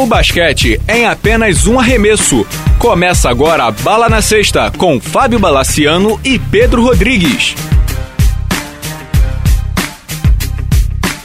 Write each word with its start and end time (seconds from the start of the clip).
O 0.00 0.06
basquete 0.06 0.80
é 0.88 1.00
em 1.00 1.04
apenas 1.04 1.66
um 1.66 1.78
arremesso. 1.78 2.46
Começa 2.78 3.28
agora 3.28 3.64
a 3.64 3.70
Bala 3.70 4.08
na 4.08 4.22
Sexta 4.22 4.70
com 4.70 4.98
Fábio 4.98 5.38
Balaciano 5.38 6.18
e 6.24 6.38
Pedro 6.38 6.82
Rodrigues. 6.82 7.54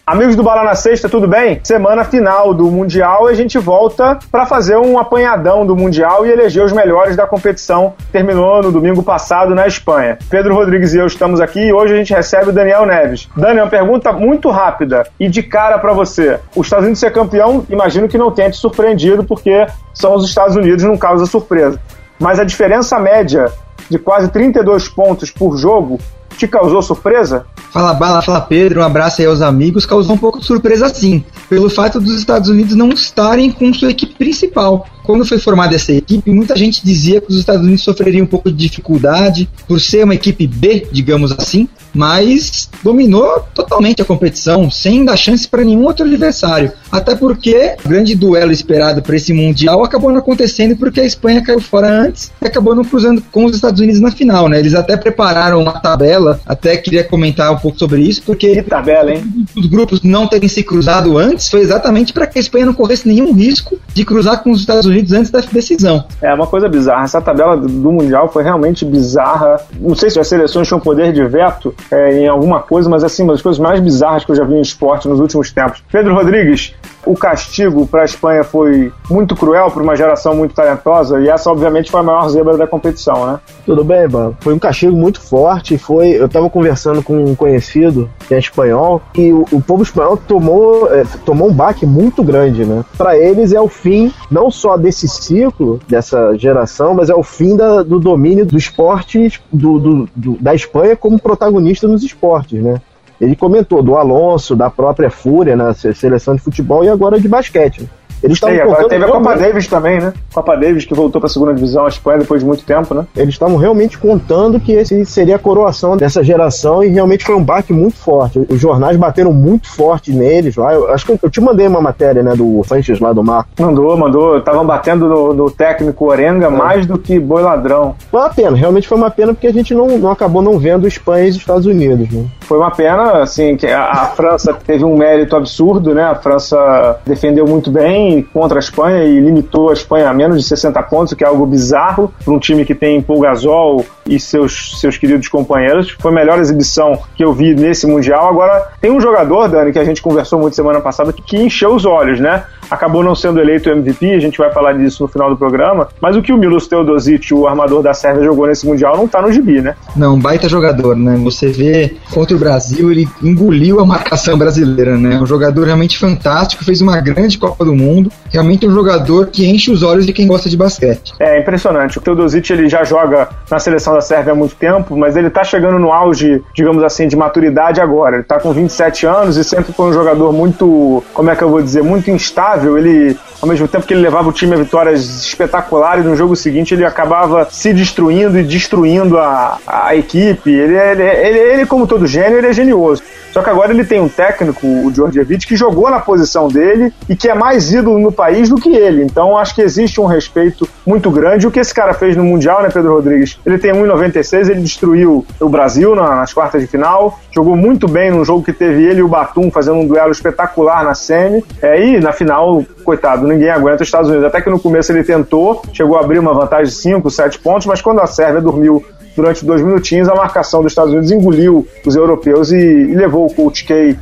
Amigos 0.07 0.35
do 0.35 0.43
Bala 0.43 0.63
na 0.63 0.75
Sexta, 0.75 1.09
tudo 1.09 1.27
bem? 1.27 1.59
Semana 1.63 2.03
final 2.03 2.53
do 2.53 2.69
Mundial 2.69 3.27
e 3.27 3.31
a 3.31 3.35
gente 3.35 3.57
volta 3.57 4.19
para 4.31 4.45
fazer 4.45 4.77
um 4.77 4.99
apanhadão 4.99 5.65
do 5.65 5.75
Mundial 5.75 6.27
e 6.27 6.29
eleger 6.29 6.63
os 6.63 6.71
melhores 6.71 7.15
da 7.15 7.25
competição. 7.25 7.95
Terminou 8.11 8.61
no 8.61 8.71
domingo 8.71 9.01
passado 9.01 9.55
na 9.55 9.65
Espanha. 9.65 10.19
Pedro 10.29 10.53
Rodrigues 10.53 10.93
e 10.93 10.99
eu 10.99 11.07
estamos 11.07 11.41
aqui 11.41 11.59
e 11.59 11.73
hoje 11.73 11.95
a 11.95 11.97
gente 11.97 12.13
recebe 12.13 12.49
o 12.49 12.53
Daniel 12.53 12.85
Neves. 12.85 13.27
Daniel, 13.35 13.67
pergunta 13.67 14.13
muito 14.13 14.51
rápida 14.51 15.07
e 15.19 15.27
de 15.27 15.41
cara 15.41 15.79
para 15.79 15.91
você. 15.91 16.39
Os 16.55 16.67
Estados 16.67 16.83
Unidos 16.83 16.99
ser 16.99 17.11
campeão, 17.11 17.65
imagino 17.67 18.07
que 18.07 18.15
não 18.15 18.29
tenha 18.29 18.51
te 18.51 18.57
surpreendido 18.57 19.23
porque 19.23 19.65
são 19.91 20.13
os 20.13 20.29
Estados 20.29 20.55
Unidos, 20.55 20.83
não 20.83 20.97
causa 20.97 21.25
surpresa. 21.25 21.81
Mas 22.19 22.39
a 22.39 22.43
diferença 22.43 22.99
média 22.99 23.51
de 23.89 23.97
quase 23.97 24.29
32 24.29 24.87
pontos 24.87 25.31
por 25.31 25.57
jogo 25.57 25.97
te 26.37 26.47
causou 26.47 26.83
surpresa? 26.83 27.47
Fala 27.75 27.93
Bala, 27.93 28.21
fala 28.21 28.39
Pedro, 28.39 28.79
um 28.79 28.83
abraço 28.85 29.19
aí 29.19 29.27
aos 29.27 29.41
amigos. 29.41 29.85
Causou 29.85 30.15
um 30.15 30.17
pouco 30.17 30.39
de 30.39 30.45
surpresa 30.45 30.87
sim, 30.87 31.21
pelo 31.49 31.69
fato 31.69 31.99
dos 31.99 32.17
Estados 32.17 32.47
Unidos 32.47 32.73
não 32.73 32.87
estarem 32.87 33.51
com 33.51 33.73
sua 33.73 33.91
equipe 33.91 34.15
principal. 34.15 34.87
Quando 35.03 35.25
foi 35.25 35.37
formada 35.39 35.75
essa 35.75 35.91
equipe, 35.91 36.31
muita 36.31 36.55
gente 36.55 36.81
dizia 36.85 37.19
que 37.19 37.29
os 37.29 37.37
Estados 37.37 37.63
Unidos 37.63 37.83
sofreriam 37.83 38.23
um 38.23 38.27
pouco 38.27 38.49
de 38.49 38.55
dificuldade 38.55 39.49
por 39.67 39.81
ser 39.81 40.05
uma 40.05 40.15
equipe 40.15 40.47
B, 40.47 40.87
digamos 40.89 41.33
assim, 41.33 41.67
mas 41.95 42.69
dominou 42.83 43.43
totalmente 43.53 44.01
a 44.01 44.05
competição, 44.05 44.69
sem 44.69 45.05
dar 45.05 45.17
chance 45.17 45.47
para 45.47 45.63
nenhum 45.63 45.85
outro 45.85 46.05
adversário. 46.05 46.71
Até 46.91 47.15
porque 47.15 47.75
o 47.83 47.89
grande 47.89 48.15
duelo 48.15 48.51
esperado 48.51 49.01
para 49.01 49.15
esse 49.15 49.33
Mundial 49.33 49.83
acabou 49.83 50.11
não 50.11 50.19
acontecendo 50.19 50.75
porque 50.75 50.99
a 50.99 51.05
Espanha 51.05 51.41
caiu 51.41 51.59
fora 51.59 51.87
antes 51.87 52.31
e 52.41 52.45
acabou 52.45 52.75
não 52.75 52.83
cruzando 52.83 53.21
com 53.31 53.45
os 53.45 53.55
Estados 53.55 53.79
Unidos 53.79 54.01
na 54.01 54.11
final, 54.11 54.47
né? 54.47 54.59
Eles 54.59 54.73
até 54.73 54.97
prepararam 54.97 55.61
uma 55.61 55.79
tabela, 55.79 56.39
até 56.45 56.77
queria 56.77 57.03
comentar 57.03 57.51
um 57.51 57.57
pouco 57.57 57.79
sobre 57.79 58.01
isso, 58.01 58.21
porque 58.23 58.53
que 58.53 58.63
tabela, 58.63 59.11
hein? 59.11 59.23
os 59.55 59.65
grupos 59.65 60.01
não 60.03 60.27
terem 60.27 60.49
se 60.49 60.63
cruzado 60.63 61.17
antes 61.17 61.49
foi 61.49 61.61
exatamente 61.61 62.11
para 62.13 62.27
que 62.27 62.37
a 62.37 62.41
Espanha 62.41 62.65
não 62.65 62.73
corresse 62.73 63.07
nenhum 63.07 63.33
risco 63.33 63.77
de 63.93 64.03
cruzar 64.03 64.43
com 64.43 64.51
os 64.51 64.59
Estados 64.59 64.85
Unidos 64.85 65.11
antes 65.13 65.31
da 65.31 65.39
decisão. 65.39 66.03
É 66.21 66.33
uma 66.33 66.47
coisa 66.47 66.67
bizarra. 66.67 67.03
Essa 67.05 67.21
tabela 67.21 67.55
do 67.55 67.91
Mundial 67.91 68.31
foi 68.31 68.43
realmente 68.43 68.83
bizarra. 68.83 69.57
Não 69.79 69.95
sei 69.95 70.09
se 70.09 70.19
as 70.19 70.27
seleções 70.27 70.67
tinham 70.67 70.79
poder 70.79 71.13
de 71.13 71.23
veto 71.25 71.73
é, 71.91 72.19
em 72.19 72.27
alguma 72.27 72.59
coisa, 72.61 72.89
mas 72.89 73.03
assim, 73.03 73.23
uma 73.23 73.33
das 73.33 73.41
coisas 73.41 73.59
mais 73.59 73.79
bizarras 73.79 74.23
que 74.25 74.31
eu 74.31 74.35
já 74.35 74.43
vi 74.43 74.55
em 74.55 74.61
esporte 74.61 75.07
nos 75.07 75.19
últimos 75.19 75.51
tempos. 75.51 75.83
Pedro 75.91 76.13
Rodrigues, 76.15 76.73
o 77.05 77.13
castigo 77.13 77.85
para 77.85 78.01
a 78.01 78.05
Espanha 78.05 78.43
foi 78.43 78.91
muito 79.09 79.35
cruel 79.35 79.69
para 79.69 79.83
uma 79.83 79.95
geração 79.95 80.35
muito 80.35 80.55
talentosa 80.55 81.19
e 81.21 81.29
essa 81.29 81.51
obviamente 81.51 81.91
foi 81.91 81.99
a 81.99 82.03
maior 82.03 82.27
zebra 82.29 82.57
da 82.57 82.65
competição, 82.65 83.27
né? 83.27 83.39
Tudo 83.65 83.83
bem, 83.83 84.07
mano. 84.07 84.35
Foi 84.39 84.53
um 84.53 84.59
castigo 84.59 84.95
muito 84.95 85.21
forte. 85.21 85.77
Foi, 85.77 86.09
eu 86.09 86.25
estava 86.25 86.49
conversando 86.49 87.03
com 87.03 87.23
um 87.23 87.35
conhecido 87.35 88.09
que 88.27 88.33
é 88.33 88.39
espanhol 88.39 89.01
e 89.15 89.31
o, 89.31 89.45
o 89.51 89.61
povo 89.61 89.83
espanhol 89.83 90.17
tomou, 90.17 90.91
é, 90.91 91.03
tomou 91.25 91.49
um 91.49 91.53
baque 91.53 91.85
muito 91.85 92.23
grande, 92.23 92.65
né? 92.65 92.83
Para 92.97 93.17
eles 93.17 93.53
é 93.53 93.61
o 93.61 93.67
fim 93.67 94.11
não 94.31 94.49
só 94.49 94.75
desse 94.75 95.07
ciclo 95.07 95.79
dessa 95.87 96.35
geração, 96.35 96.93
mas 96.93 97.09
é 97.09 97.15
o 97.15 97.23
fim 97.23 97.55
da, 97.55 97.83
do 97.83 97.99
domínio 97.99 98.45
do 98.45 98.57
esporte 98.57 99.41
do, 99.51 99.79
do, 99.79 100.09
do, 100.15 100.37
da 100.39 100.55
Espanha 100.55 100.95
como 100.95 101.19
protagonista 101.19 101.74
nos 101.81 102.03
esportes, 102.03 102.61
né? 102.61 102.81
Ele 103.19 103.35
comentou 103.35 103.81
do 103.81 103.95
Alonso, 103.95 104.55
da 104.55 104.69
própria 104.69 105.09
Fúria 105.09 105.55
na 105.55 105.73
seleção 105.73 106.35
de 106.35 106.41
futebol 106.41 106.83
e 106.83 106.89
agora 106.89 107.19
de 107.19 107.27
basquete. 107.27 107.89
Eles 108.25 108.37
estavam 108.37 108.59
agora 108.59 108.87
teve 108.87 109.05
a 109.05 109.07
Copa 109.07 109.35
Davis 109.35 109.67
também, 109.67 109.99
né? 109.99 110.13
Copa 110.33 110.57
Davis 110.57 110.85
que 110.85 110.93
voltou 110.93 111.21
para 111.21 111.27
a 111.27 111.31
segunda 111.31 111.53
divisão, 111.53 111.85
a 111.85 111.89
Espanha, 111.89 112.19
depois 112.19 112.41
de 112.41 112.47
muito 112.47 112.63
tempo, 112.63 112.93
né? 112.93 113.05
Eles 113.15 113.35
estavam 113.35 113.55
realmente 113.55 113.97
contando 113.97 114.59
que 114.59 114.71
esse 114.71 115.05
seria 115.05 115.35
a 115.35 115.39
coroação 115.39 115.95
dessa 115.95 116.23
geração 116.23 116.83
e 116.83 116.87
realmente 116.87 117.23
foi 117.23 117.35
um 117.35 117.43
baque 117.43 117.71
muito 117.71 117.97
forte. 117.97 118.43
Os 118.49 118.59
jornais 118.59 118.97
bateram 118.97 119.31
muito 119.31 119.69
forte 119.69 120.11
neles 120.11 120.55
lá. 120.55 120.73
Eu, 120.73 120.91
acho 120.91 121.05
que 121.05 121.19
eu 121.21 121.29
te 121.29 121.39
mandei 121.39 121.67
uma 121.67 121.81
matéria, 121.81 122.23
né, 122.23 122.35
do 122.35 122.63
Sanches 122.63 122.99
lá 122.99 123.13
do 123.13 123.23
Mar. 123.23 123.47
Mandou, 123.59 123.95
mandou. 123.95 124.37
Estavam 124.37 124.65
batendo 124.65 125.07
no, 125.07 125.33
no, 125.33 125.51
técnico 125.51 126.05
Orenga 126.05 126.47
é. 126.47 126.49
mais 126.49 126.85
do 126.85 126.97
que 126.97 127.19
boi 127.19 127.43
ladrão. 127.43 127.95
Foi 128.09 128.19
uma 128.19 128.29
pena, 128.29 128.57
realmente 128.57 128.87
foi 128.87 128.97
uma 128.97 129.11
pena 129.11 129.33
porque 129.33 129.47
a 129.47 129.53
gente 129.53 129.73
não, 129.73 129.97
não 129.97 130.11
acabou 130.11 130.41
não 130.41 130.57
vendo 130.57 130.87
Espanha 130.87 131.27
e 131.27 131.29
os 131.29 131.35
Estados 131.35 131.65
Unidos, 131.65 132.09
né? 132.11 132.25
Foi 132.47 132.57
uma 132.57 132.71
pena, 132.71 133.23
assim, 133.23 133.55
que 133.57 133.67
a, 133.67 133.85
a 133.85 134.05
França 134.07 134.53
teve 134.53 134.83
um 134.83 134.95
mérito 134.95 135.35
absurdo, 135.35 135.93
né? 135.93 136.03
A 136.03 136.15
França 136.15 136.99
defendeu 137.05 137.45
muito 137.47 137.71
bem 137.71 138.21
contra 138.33 138.57
a 138.57 138.59
Espanha 138.59 139.03
e 139.03 139.19
limitou 139.19 139.69
a 139.69 139.73
Espanha 139.73 140.09
a 140.09 140.13
menos 140.13 140.37
de 140.37 140.47
60 140.47 140.81
pontos, 140.83 141.13
o 141.13 141.15
que 141.15 141.23
é 141.23 141.27
algo 141.27 141.45
bizarro 141.45 142.13
para 142.23 142.33
um 142.33 142.39
time 142.39 142.63
que 142.63 142.75
tem 142.75 143.01
Paul 143.01 143.19
Gasol 143.19 143.83
e 144.05 144.19
seus, 144.19 144.79
seus 144.79 144.97
queridos 144.97 145.27
companheiros. 145.27 145.95
Foi 145.99 146.11
a 146.11 146.13
melhor 146.13 146.39
exibição 146.39 146.99
que 147.15 147.23
eu 147.23 147.33
vi 147.33 147.55
nesse 147.55 147.87
Mundial. 147.87 148.29
Agora, 148.29 148.67
tem 148.79 148.91
um 148.91 149.01
jogador, 149.01 149.47
Dani, 149.47 149.71
que 149.71 149.79
a 149.79 149.83
gente 149.83 150.01
conversou 150.01 150.39
muito 150.39 150.55
semana 150.55 150.79
passada, 150.79 151.11
que 151.11 151.37
encheu 151.37 151.73
os 151.73 151.85
olhos, 151.85 152.19
né? 152.19 152.43
Acabou 152.69 153.03
não 153.03 153.15
sendo 153.15 153.39
eleito 153.39 153.69
MVP, 153.69 154.13
a 154.13 154.19
gente 154.19 154.37
vai 154.37 154.51
falar 154.51 154.73
disso 154.73 155.03
no 155.03 155.09
final 155.09 155.29
do 155.29 155.37
programa, 155.37 155.87
mas 156.01 156.15
o 156.15 156.21
que 156.21 156.33
o 156.33 156.37
Milos 156.37 156.67
Teodosic, 156.67 157.33
o 157.33 157.47
armador 157.47 157.81
da 157.81 157.93
Sérvia, 157.93 158.23
jogou 158.23 158.47
nesse 158.47 158.65
Mundial 158.65 158.97
não 158.97 159.07
tá 159.07 159.21
no 159.21 159.31
gibi, 159.31 159.61
né? 159.61 159.75
Não, 159.95 160.19
baita 160.19 160.49
jogador, 160.49 160.95
né? 160.95 161.15
Você 161.23 161.47
vê 161.47 161.95
contra 162.11 162.34
Brasil, 162.37 162.91
ele 162.91 163.07
engoliu 163.21 163.79
a 163.79 163.85
marcação 163.85 164.37
brasileira, 164.37 164.97
né? 164.97 165.19
Um 165.19 165.25
jogador 165.25 165.65
realmente 165.65 165.97
fantástico, 165.97 166.63
fez 166.63 166.81
uma 166.81 166.99
grande 166.99 167.37
Copa 167.37 167.65
do 167.65 167.75
Mundo, 167.75 168.11
realmente 168.31 168.67
um 168.67 168.73
jogador 168.73 169.27
que 169.27 169.45
enche 169.45 169.71
os 169.71 169.83
olhos 169.83 170.05
de 170.05 170.13
quem 170.13 170.27
gosta 170.27 170.49
de 170.49 170.57
basquete. 170.57 171.13
É 171.19 171.39
impressionante. 171.39 171.97
O 171.97 172.01
Teodosic 172.01 172.49
ele 172.51 172.69
já 172.69 172.83
joga 172.83 173.29
na 173.49 173.59
seleção 173.59 173.93
da 173.93 174.01
Sérvia 174.01 174.33
há 174.33 174.35
muito 174.35 174.55
tempo, 174.55 174.95
mas 174.95 175.15
ele 175.15 175.29
tá 175.29 175.43
chegando 175.43 175.79
no 175.79 175.91
auge, 175.91 176.43
digamos 176.53 176.83
assim, 176.83 177.07
de 177.07 177.15
maturidade 177.15 177.81
agora. 177.81 178.17
Ele 178.17 178.23
tá 178.23 178.39
com 178.39 178.51
27 178.51 179.05
anos 179.05 179.37
e 179.37 179.43
sempre 179.43 179.73
foi 179.73 179.87
um 179.87 179.93
jogador 179.93 180.31
muito, 180.31 181.03
como 181.13 181.29
é 181.29 181.35
que 181.35 181.43
eu 181.43 181.49
vou 181.49 181.61
dizer, 181.61 181.83
muito 181.83 182.09
instável. 182.09 182.77
Ele, 182.77 183.17
ao 183.41 183.47
mesmo 183.47 183.67
tempo 183.67 183.85
que 183.85 183.93
ele 183.93 184.01
levava 184.01 184.29
o 184.29 184.33
time 184.33 184.53
a 184.53 184.57
vitórias 184.57 185.25
espetaculares, 185.25 186.05
no 186.05 186.15
jogo 186.15 186.35
seguinte 186.35 186.73
ele 186.73 186.85
acabava 186.85 187.47
se 187.49 187.73
destruindo 187.73 188.39
e 188.39 188.43
destruindo 188.43 189.17
a, 189.17 189.57
a 189.65 189.95
equipe. 189.95 190.51
Ele, 190.51 190.75
ele, 190.75 191.03
ele, 191.03 191.39
ele, 191.39 191.65
como 191.65 191.87
todo 191.87 192.07
gênio, 192.25 192.37
ele 192.39 192.47
é 192.47 192.53
genioso. 192.53 193.03
Só 193.31 193.41
que 193.41 193.49
agora 193.49 193.73
ele 193.73 193.83
tem 193.83 193.99
um 193.99 194.07
técnico, 194.07 194.65
o 194.65 194.89
Djordjevic, 194.89 195.45
que 195.45 195.57
jogou 195.57 195.89
na 195.89 195.99
posição 195.99 196.47
dele 196.47 196.93
e 197.09 197.17
que 197.17 197.27
é 197.27 197.33
mais 197.33 197.73
ídolo 197.73 197.99
no 197.99 198.09
país 198.09 198.47
do 198.47 198.55
que 198.55 198.73
ele. 198.73 199.03
Então 199.03 199.37
acho 199.37 199.53
que 199.53 199.61
existe 199.61 199.99
um 199.99 200.05
respeito 200.05 200.67
muito 200.85 201.11
grande. 201.11 201.45
O 201.45 201.51
que 201.51 201.59
esse 201.59 201.73
cara 201.73 201.93
fez 201.93 202.15
no 202.15 202.23
Mundial, 202.23 202.63
né, 202.63 202.69
Pedro 202.71 202.93
Rodrigues? 202.93 203.37
Ele 203.45 203.57
tem 203.57 203.73
1,96, 203.73 204.49
ele 204.49 204.61
destruiu 204.61 205.25
o 205.37 205.49
Brasil 205.49 205.93
nas 205.95 206.31
quartas 206.33 206.61
de 206.61 206.67
final, 206.67 207.19
jogou 207.29 207.57
muito 207.57 207.89
bem 207.89 208.09
num 208.09 208.23
jogo 208.23 208.41
que 208.41 208.53
teve 208.53 208.85
ele 208.85 208.99
e 208.99 209.03
o 209.03 209.07
Batum 209.09 209.51
fazendo 209.51 209.79
um 209.79 209.87
duelo 209.87 210.13
espetacular 210.13 210.85
na 210.85 210.93
semi. 210.93 211.43
É, 211.61 211.85
e 211.85 211.99
na 211.99 212.13
final, 212.13 212.63
coitado, 212.85 213.27
ninguém 213.27 213.49
aguenta 213.49 213.83
os 213.83 213.87
Estados 213.89 214.09
Unidos. 214.09 214.27
Até 214.27 214.39
que 214.39 214.49
no 214.49 214.59
começo 214.61 214.93
ele 214.93 215.03
tentou, 215.03 215.61
chegou 215.73 215.97
a 215.97 215.99
abrir 215.99 216.19
uma 216.19 216.33
vantagem 216.33 216.67
de 216.67 216.79
5, 216.79 217.11
7 217.11 217.39
pontos, 217.39 217.67
mas 217.67 217.81
quando 217.81 217.99
a 217.99 218.07
Sérvia 218.07 218.39
dormiu 218.39 218.81
durante 219.15 219.45
dois 219.45 219.61
minutinhos, 219.61 220.09
a 220.09 220.15
marcação 220.15 220.61
dos 220.61 220.71
Estados 220.71 220.91
Unidos 220.91 221.11
engoliu 221.11 221.67
os 221.85 221.95
europeus 221.95 222.51
e, 222.51 222.57
e 222.57 222.93
levou 222.93 223.25
o 223.25 223.33
Coach 223.33 223.65
K. 223.65 223.97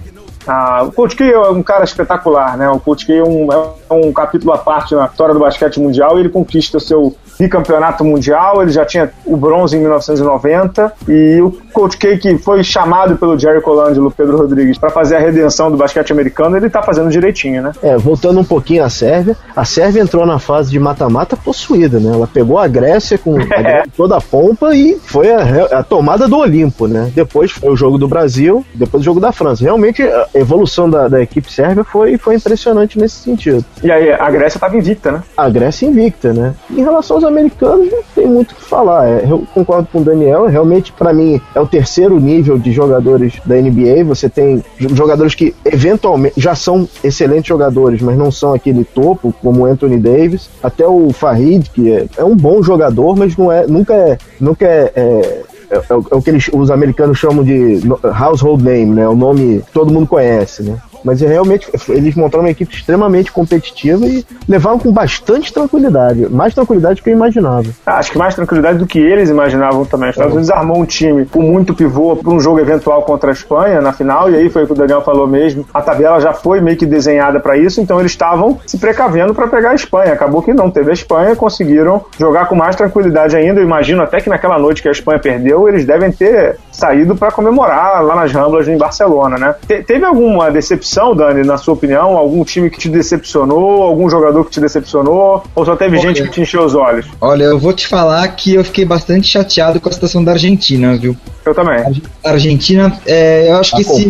Ah, 0.45 0.83
o 0.83 0.91
Coach 0.91 1.15
K 1.15 1.23
é 1.25 1.49
um 1.49 1.63
cara 1.63 1.83
espetacular, 1.83 2.57
né? 2.57 2.69
O 2.69 2.79
Coach 2.79 3.05
K 3.05 3.13
é 3.13 3.23
um, 3.23 3.47
é 3.51 3.93
um 3.93 4.11
capítulo 4.11 4.51
à 4.51 4.57
parte 4.57 4.93
na 4.95 5.05
história 5.05 5.33
do 5.33 5.39
basquete 5.39 5.79
mundial 5.79 6.17
e 6.17 6.21
ele 6.21 6.29
conquista 6.29 6.79
seu 6.79 7.15
bicampeonato 7.39 8.03
mundial, 8.03 8.61
ele 8.61 8.71
já 8.71 8.85
tinha 8.85 9.11
o 9.25 9.35
bronze 9.35 9.75
em 9.75 9.79
1990 9.79 10.93
e 11.07 11.41
o 11.41 11.51
Coach 11.73 11.97
K 11.97 12.17
que 12.17 12.37
foi 12.37 12.63
chamado 12.63 13.17
pelo 13.17 13.37
Jerry 13.37 13.61
Colangelo, 13.61 14.11
Pedro 14.11 14.37
Rodrigues, 14.37 14.77
para 14.77 14.89
fazer 14.89 15.15
a 15.15 15.19
redenção 15.19 15.71
do 15.71 15.77
basquete 15.77 16.11
americano, 16.11 16.57
ele 16.57 16.69
tá 16.69 16.81
fazendo 16.81 17.09
direitinho, 17.09 17.61
né? 17.61 17.71
É, 17.81 17.97
voltando 17.97 18.39
um 18.39 18.43
pouquinho 18.43 18.83
à 18.83 18.89
Sérvia, 18.89 19.35
a 19.55 19.65
Sérvia 19.65 20.01
entrou 20.01 20.25
na 20.25 20.39
fase 20.39 20.71
de 20.71 20.79
mata-mata 20.79 21.35
possuída, 21.35 21.99
né? 21.99 22.11
Ela 22.13 22.27
pegou 22.27 22.57
a 22.57 22.67
Grécia 22.67 23.17
com 23.17 23.39
a 23.39 23.43
Grécia 23.45 23.91
toda 23.95 24.17
a 24.17 24.21
pompa 24.21 24.75
e 24.75 24.99
foi 25.03 25.31
a, 25.31 25.79
a, 25.79 25.83
tomada 25.83 26.27
do 26.27 26.37
Olimpo, 26.37 26.87
né? 26.87 27.11
Depois 27.15 27.51
foi 27.51 27.69
o 27.69 27.75
jogo 27.75 27.97
do 27.97 28.07
Brasil, 28.07 28.65
depois 28.73 29.01
o 29.01 29.05
jogo 29.05 29.19
da 29.19 29.31
França. 29.31 29.63
Realmente 29.63 30.01
a 30.03 30.27
evolução 30.33 30.89
da, 30.89 31.07
da 31.07 31.21
equipe 31.21 31.51
sérvia 31.51 31.83
foi, 31.83 32.17
foi 32.17 32.35
impressionante 32.35 32.97
nesse 32.99 33.15
sentido. 33.15 33.63
E 33.83 33.91
aí, 33.91 34.11
a 34.11 34.29
Grécia 34.29 34.57
estava 34.57 34.77
invicta, 34.77 35.11
né? 35.11 35.23
A 35.35 35.49
Grécia 35.49 35.85
invicta, 35.85 36.33
né? 36.33 36.53
Em 36.69 36.81
relação 36.81 37.17
aos 37.17 37.22
americanos, 37.25 37.91
não 37.91 38.03
tem 38.15 38.27
muito 38.27 38.51
o 38.51 38.55
que 38.55 38.63
falar. 38.63 39.07
É, 39.07 39.25
eu 39.29 39.43
concordo 39.53 39.87
com 39.91 39.99
o 39.99 40.03
Daniel, 40.03 40.45
realmente, 40.45 40.91
para 40.91 41.13
mim, 41.13 41.41
é 41.53 41.59
o 41.59 41.67
terceiro 41.67 42.19
nível 42.19 42.57
de 42.57 42.71
jogadores 42.71 43.33
da 43.45 43.55
NBA. 43.55 44.03
Você 44.05 44.29
tem 44.29 44.63
jogadores 44.77 45.35
que 45.35 45.55
eventualmente 45.65 46.39
já 46.39 46.55
são 46.55 46.87
excelentes 47.03 47.47
jogadores, 47.47 48.01
mas 48.01 48.17
não 48.17 48.31
são 48.31 48.53
aquele 48.53 48.83
topo, 48.83 49.33
como 49.41 49.65
Anthony 49.65 49.97
Davis. 49.97 50.49
Até 50.61 50.87
o 50.87 51.11
Farid, 51.11 51.69
que 51.69 51.91
é, 51.91 52.05
é 52.17 52.23
um 52.23 52.35
bom 52.35 52.61
jogador, 52.61 53.15
mas 53.15 53.35
não 53.37 53.51
é, 53.51 53.65
nunca 53.67 53.93
é, 53.93 54.17
nunca 54.39 54.65
é, 54.65 54.91
é 54.95 55.43
é, 55.73 55.77
é, 55.89 55.95
o 56.15 56.21
que 56.21 56.29
eles, 56.29 56.49
os 56.53 56.69
americanos 56.69 57.17
chamam 57.17 57.43
de 57.43 57.81
household 58.21 58.63
name, 58.63 58.93
né? 58.93 59.07
O 59.07 59.15
nome 59.15 59.63
que 59.65 59.71
todo 59.71 59.91
mundo 59.91 60.07
conhece, 60.07 60.61
né? 60.61 60.77
Mas 61.03 61.21
é 61.21 61.27
realmente 61.27 61.69
eles 61.89 62.15
montaram 62.15 62.43
uma 62.43 62.51
equipe 62.51 62.73
extremamente 62.73 63.31
competitiva 63.31 64.05
e 64.05 64.25
levaram 64.47 64.79
com 64.79 64.91
bastante 64.91 65.53
tranquilidade, 65.53 66.27
mais 66.29 66.53
tranquilidade 66.53 67.01
do 67.01 67.03
que 67.03 67.09
eu 67.09 67.13
imaginava. 67.13 67.67
Ah, 67.85 67.97
acho 67.97 68.11
que 68.11 68.17
mais 68.17 68.35
tranquilidade 68.35 68.77
do 68.77 68.85
que 68.85 68.99
eles 68.99 69.29
imaginavam 69.29 69.85
também. 69.85 70.09
Os 70.09 70.15
Estados 70.15 70.33
Unidos 70.33 70.51
armou 70.51 70.79
um 70.79 70.85
time 70.85 71.25
com 71.25 71.41
muito 71.41 71.73
pivô 71.73 72.15
para 72.15 72.31
um 72.31 72.39
jogo 72.39 72.59
eventual 72.59 73.03
contra 73.03 73.29
a 73.29 73.33
Espanha 73.33 73.81
na 73.81 73.93
final, 73.93 74.29
e 74.29 74.35
aí 74.35 74.49
foi 74.49 74.63
o 74.63 74.67
que 74.67 74.73
o 74.73 74.75
Daniel 74.75 75.01
falou 75.01 75.27
mesmo. 75.27 75.65
A 75.73 75.81
tabela 75.81 76.19
já 76.19 76.33
foi 76.33 76.61
meio 76.61 76.77
que 76.77 76.85
desenhada 76.85 77.39
para 77.39 77.57
isso, 77.57 77.81
então 77.81 77.99
eles 77.99 78.11
estavam 78.11 78.59
se 78.65 78.77
precavendo 78.77 79.33
para 79.33 79.47
pegar 79.47 79.71
a 79.71 79.75
Espanha. 79.75 80.13
Acabou 80.13 80.41
que 80.41 80.53
não 80.53 80.69
teve 80.69 80.91
a 80.91 80.93
Espanha, 80.93 81.35
conseguiram 81.35 82.05
jogar 82.17 82.47
com 82.47 82.55
mais 82.55 82.75
tranquilidade 82.75 83.35
ainda. 83.35 83.59
Eu 83.59 83.65
imagino 83.65 84.01
até 84.01 84.19
que 84.19 84.29
naquela 84.29 84.57
noite 84.57 84.81
que 84.81 84.87
a 84.87 84.91
Espanha 84.91 85.19
perdeu, 85.19 85.67
eles 85.67 85.85
devem 85.85 86.11
ter 86.11 86.57
saído 86.71 87.15
para 87.15 87.31
comemorar 87.31 88.03
lá 88.03 88.15
nas 88.15 88.31
Ramblas 88.31 88.67
em 88.67 88.77
Barcelona, 88.77 89.37
né? 89.37 89.55
Te 89.67 89.83
teve 89.83 90.05
alguma 90.05 90.49
decepção, 90.51 90.92
Dani, 91.15 91.45
na 91.45 91.57
sua 91.57 91.73
opinião? 91.73 92.17
Algum 92.17 92.43
time 92.43 92.69
que 92.69 92.77
te 92.77 92.89
decepcionou? 92.89 93.83
Algum 93.83 94.09
jogador 94.09 94.45
que 94.45 94.51
te 94.51 94.59
decepcionou? 94.59 95.43
Ou 95.55 95.65
só 95.65 95.75
teve 95.75 95.97
Olha, 95.97 96.07
gente 96.07 96.23
que 96.23 96.29
te 96.29 96.41
encheu 96.41 96.63
os 96.63 96.75
olhos? 96.75 97.05
Olha, 97.19 97.45
eu 97.45 97.59
vou 97.59 97.73
te 97.73 97.87
falar 97.87 98.27
que 98.29 98.55
eu 98.55 98.63
fiquei 98.63 98.85
bastante 98.85 99.27
chateado 99.27 99.79
com 99.79 99.89
a 99.89 99.91
situação 99.91 100.23
da 100.23 100.33
Argentina, 100.33 100.95
viu? 100.95 101.15
Eu 101.45 101.53
também. 101.53 102.01
A 102.23 102.29
Argentina, 102.29 102.97
é, 103.05 103.49
eu 103.49 103.57
acho 103.57 103.75
que 103.75 103.81
esse 103.81 104.09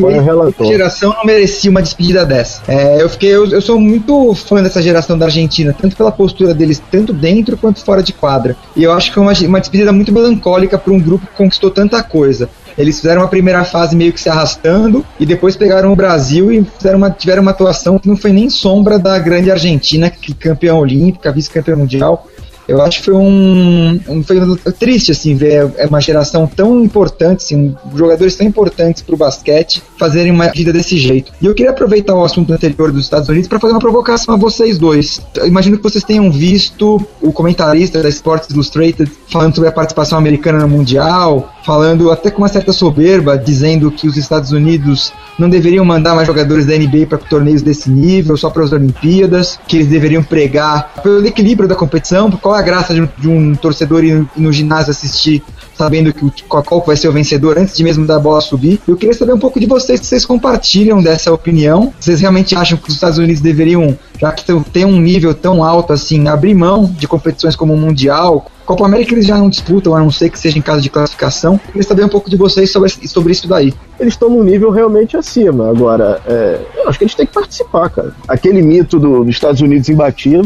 geração 0.65 1.13
não 1.13 1.25
merecia 1.25 1.71
uma 1.71 1.81
despedida 1.81 2.25
dessa. 2.25 2.62
É, 2.68 3.01
eu 3.01 3.09
fiquei, 3.09 3.29
eu, 3.29 3.50
eu, 3.50 3.62
sou 3.62 3.79
muito 3.79 4.36
fã 4.36 4.62
dessa 4.62 4.81
geração 4.81 5.18
da 5.18 5.25
Argentina, 5.25 5.75
tanto 5.79 5.95
pela 5.95 6.12
postura 6.12 6.53
deles, 6.53 6.81
tanto 6.91 7.12
dentro 7.12 7.57
quanto 7.57 7.83
fora 7.83 8.03
de 8.03 8.13
quadra. 8.13 8.56
E 8.75 8.83
eu 8.83 8.91
acho 8.91 9.12
que 9.12 9.18
é 9.18 9.21
uma, 9.21 9.33
uma 9.33 9.59
despedida 9.59 9.91
muito 9.91 10.12
melancólica 10.12 10.77
para 10.77 10.94
um 10.94 11.00
grupo 11.00 11.25
que 11.25 11.33
conquistou 11.33 11.71
tanta 11.71 12.03
coisa. 12.03 12.50
Eles 12.78 12.98
fizeram 12.98 13.22
uma 13.22 13.28
primeira 13.28 13.64
fase 13.64 13.96
meio 13.96 14.14
que 14.14 14.20
se 14.20 14.30
arrastando 14.30 15.06
e 15.20 15.25
depois 15.25 15.56
pegaram 15.56 15.92
o 15.92 15.96
Brasil 15.96 16.52
e 16.52 16.66
uma, 16.94 17.10
tiveram 17.10 17.42
uma 17.42 17.52
atuação 17.52 18.00
que 18.00 18.08
não 18.08 18.18
foi 18.18 18.31
nem 18.31 18.50
sombra 18.50 18.98
da 18.98 19.18
grande 19.20 19.52
Argentina, 19.52 20.10
que 20.10 20.34
campeã 20.34 20.75
olímpica, 20.75 21.31
vice-campeã 21.31 21.75
mundial. 21.75 22.28
Eu 22.68 22.81
acho 22.81 23.00
que 23.00 23.06
foi 23.06 23.14
um, 23.14 24.00
um, 24.08 24.24
foi 24.24 24.38
triste 24.80 25.12
assim 25.12 25.36
ver 25.36 25.70
é 25.78 25.86
uma 25.86 26.00
geração 26.00 26.48
tão 26.48 26.81
importante, 26.81 27.44
assim, 27.44 27.75
jogadores 27.94 28.36
tão 28.36 28.48
importantes 28.48 29.02
para 29.02 29.16
o 29.16 29.18
basquete 29.18 29.81
fazerem 29.98 30.31
uma 30.31 30.48
vida 30.48 30.72
desse 30.72 30.98
jeito. 30.98 31.31
E 31.42 31.46
eu 31.46 31.54
queria 31.54 31.72
aproveitar 31.72 32.16
o 32.16 32.24
assunto 32.24 32.54
anterior 32.54 32.92
dos 32.92 33.04
Estados 33.04 33.28
Unidos 33.28 33.50
para 33.50 33.60
fazer 33.60 33.74
uma 33.74 33.81
provocação 33.81 34.34
a 34.34 34.38
vocês 34.38 34.78
dois. 34.78 35.22
Eu 35.36 35.48
imagino 35.48 35.78
que 35.78 35.84
vocês 35.84 36.04
tenham 36.04 36.31
visto 36.31 37.06
o 37.22 37.34
comentarista 37.34 38.02
da 38.02 38.08
Sports 38.10 38.50
Illustrated 38.50 39.12
falando 39.28 39.56
sobre 39.56 39.70
a 39.70 39.74
participação 39.74 40.18
americana 40.18 40.60
no 40.60 40.70
mundial, 40.70 41.52
falando 41.65 42.12
até 42.12 42.30
com 42.30 42.39
uma 42.39 42.48
certa 42.48 42.74
soberba, 42.74 43.38
dizendo 43.38 43.89
que 43.92 44.07
os 44.07 44.18
Estados 44.18 44.51
Unidos 44.51 45.12
não 45.38 45.50
deveriam 45.50 45.83
mandar 45.83 46.15
mais 46.15 46.27
jogadores 46.27 46.65
da 46.65 46.77
NBA 46.77 47.07
para 47.07 47.18
torneios 47.18 47.62
desse 47.62 47.89
nível, 47.89 48.38
só 48.38 48.50
para 48.50 48.63
as 48.63 48.71
Olimpíadas, 48.71 49.60
que 49.68 49.77
eles 49.77 49.88
deveriam 49.88 50.24
pregar 50.24 50.94
pelo 51.01 51.25
equilíbrio 51.25 51.68
da 51.68 51.75
competição, 51.75 52.30
qual 52.31 52.54
a 52.54 52.62
graça 52.62 52.94
de 52.94 53.01
um, 53.01 53.10
de 53.18 53.30
um 53.30 53.56
torcedor 53.56 54.04
ir, 54.04 54.13
ir, 54.13 54.42
no 54.42 54.51
ginásio 54.51 54.92
assistir 54.92 55.44
sabendo 55.75 56.13
que 56.13 56.44
qual, 56.44 56.63
qual 56.63 56.83
vai 56.86 56.95
ser 56.95 57.07
o 57.07 57.12
vencedor 57.12 57.57
antes 57.57 57.75
de 57.75 57.83
mesmo 57.83 58.06
da 58.06 58.19
bola 58.19 58.42
subir. 58.42 58.80
Eu 58.88 58.95
queria 58.95 59.13
saber 59.13 59.33
um 59.33 59.39
pouco 59.39 59.60
de 59.60 59.65
vocês, 59.65 60.00
se 60.00 60.06
vocês 60.06 60.25
compartilham 60.25 61.01
dessa 61.01 61.33
opinião. 61.33 61.94
Vocês 62.00 62.21
realmente 62.21 62.56
acham 62.56 62.77
que 62.77 62.88
os 62.88 62.95
Estados 62.95 63.18
Unidos 63.18 63.42
deveriam, 63.42 63.98
já 64.19 64.31
que 64.31 64.45
tem 64.71 64.86
um 64.86 65.00
nível 65.00 65.33
tão 65.33 65.63
alto 65.63 65.94
assim, 65.94 66.27
abrir 66.27 66.54
mão 66.54 66.86
de 66.86 67.07
competições 67.07 67.56
como 67.56 67.74
o 67.74 67.77
Mundial, 67.77 68.45
Copa 68.65 68.86
América 68.86 69.13
eles 69.13 69.25
já 69.25 69.38
não 69.38 69.50
disputam, 69.50 69.95
a 69.95 70.00
não 70.00 70.12
ser 70.12 70.30
que 70.30 70.39
seja 70.39 70.57
em 70.57 70.62
caso 70.62 70.81
de 70.81 70.89
classificação. 70.89 71.54
Eu 71.54 71.60
queria 71.68 71.83
saber 71.83 72.06
um 72.06 72.10
pouco 72.10 72.30
de 72.30 72.38
vocês 72.38 72.71
sobre, 72.71 72.89
sobre 72.89 73.31
isso 73.31 73.48
daí. 73.48 73.74
Eles 74.00 74.13
estão 74.13 74.30
num 74.30 74.44
nível 74.44 74.69
realmente 74.71 75.18
acima. 75.18 75.69
Agora, 75.69 76.21
é, 76.25 76.60
eu 76.77 76.89
acho 76.89 76.98
que 76.98 77.04
eles 77.04 77.15
têm 77.15 77.25
que 77.25 77.33
participar, 77.33 77.89
cara. 77.89 78.13
Aquele 78.27 78.62
mito 78.62 79.00
do, 79.00 79.24
dos 79.24 79.36
Estados 79.36 79.62
Unidos 79.62 79.89
imbatível 79.89 80.44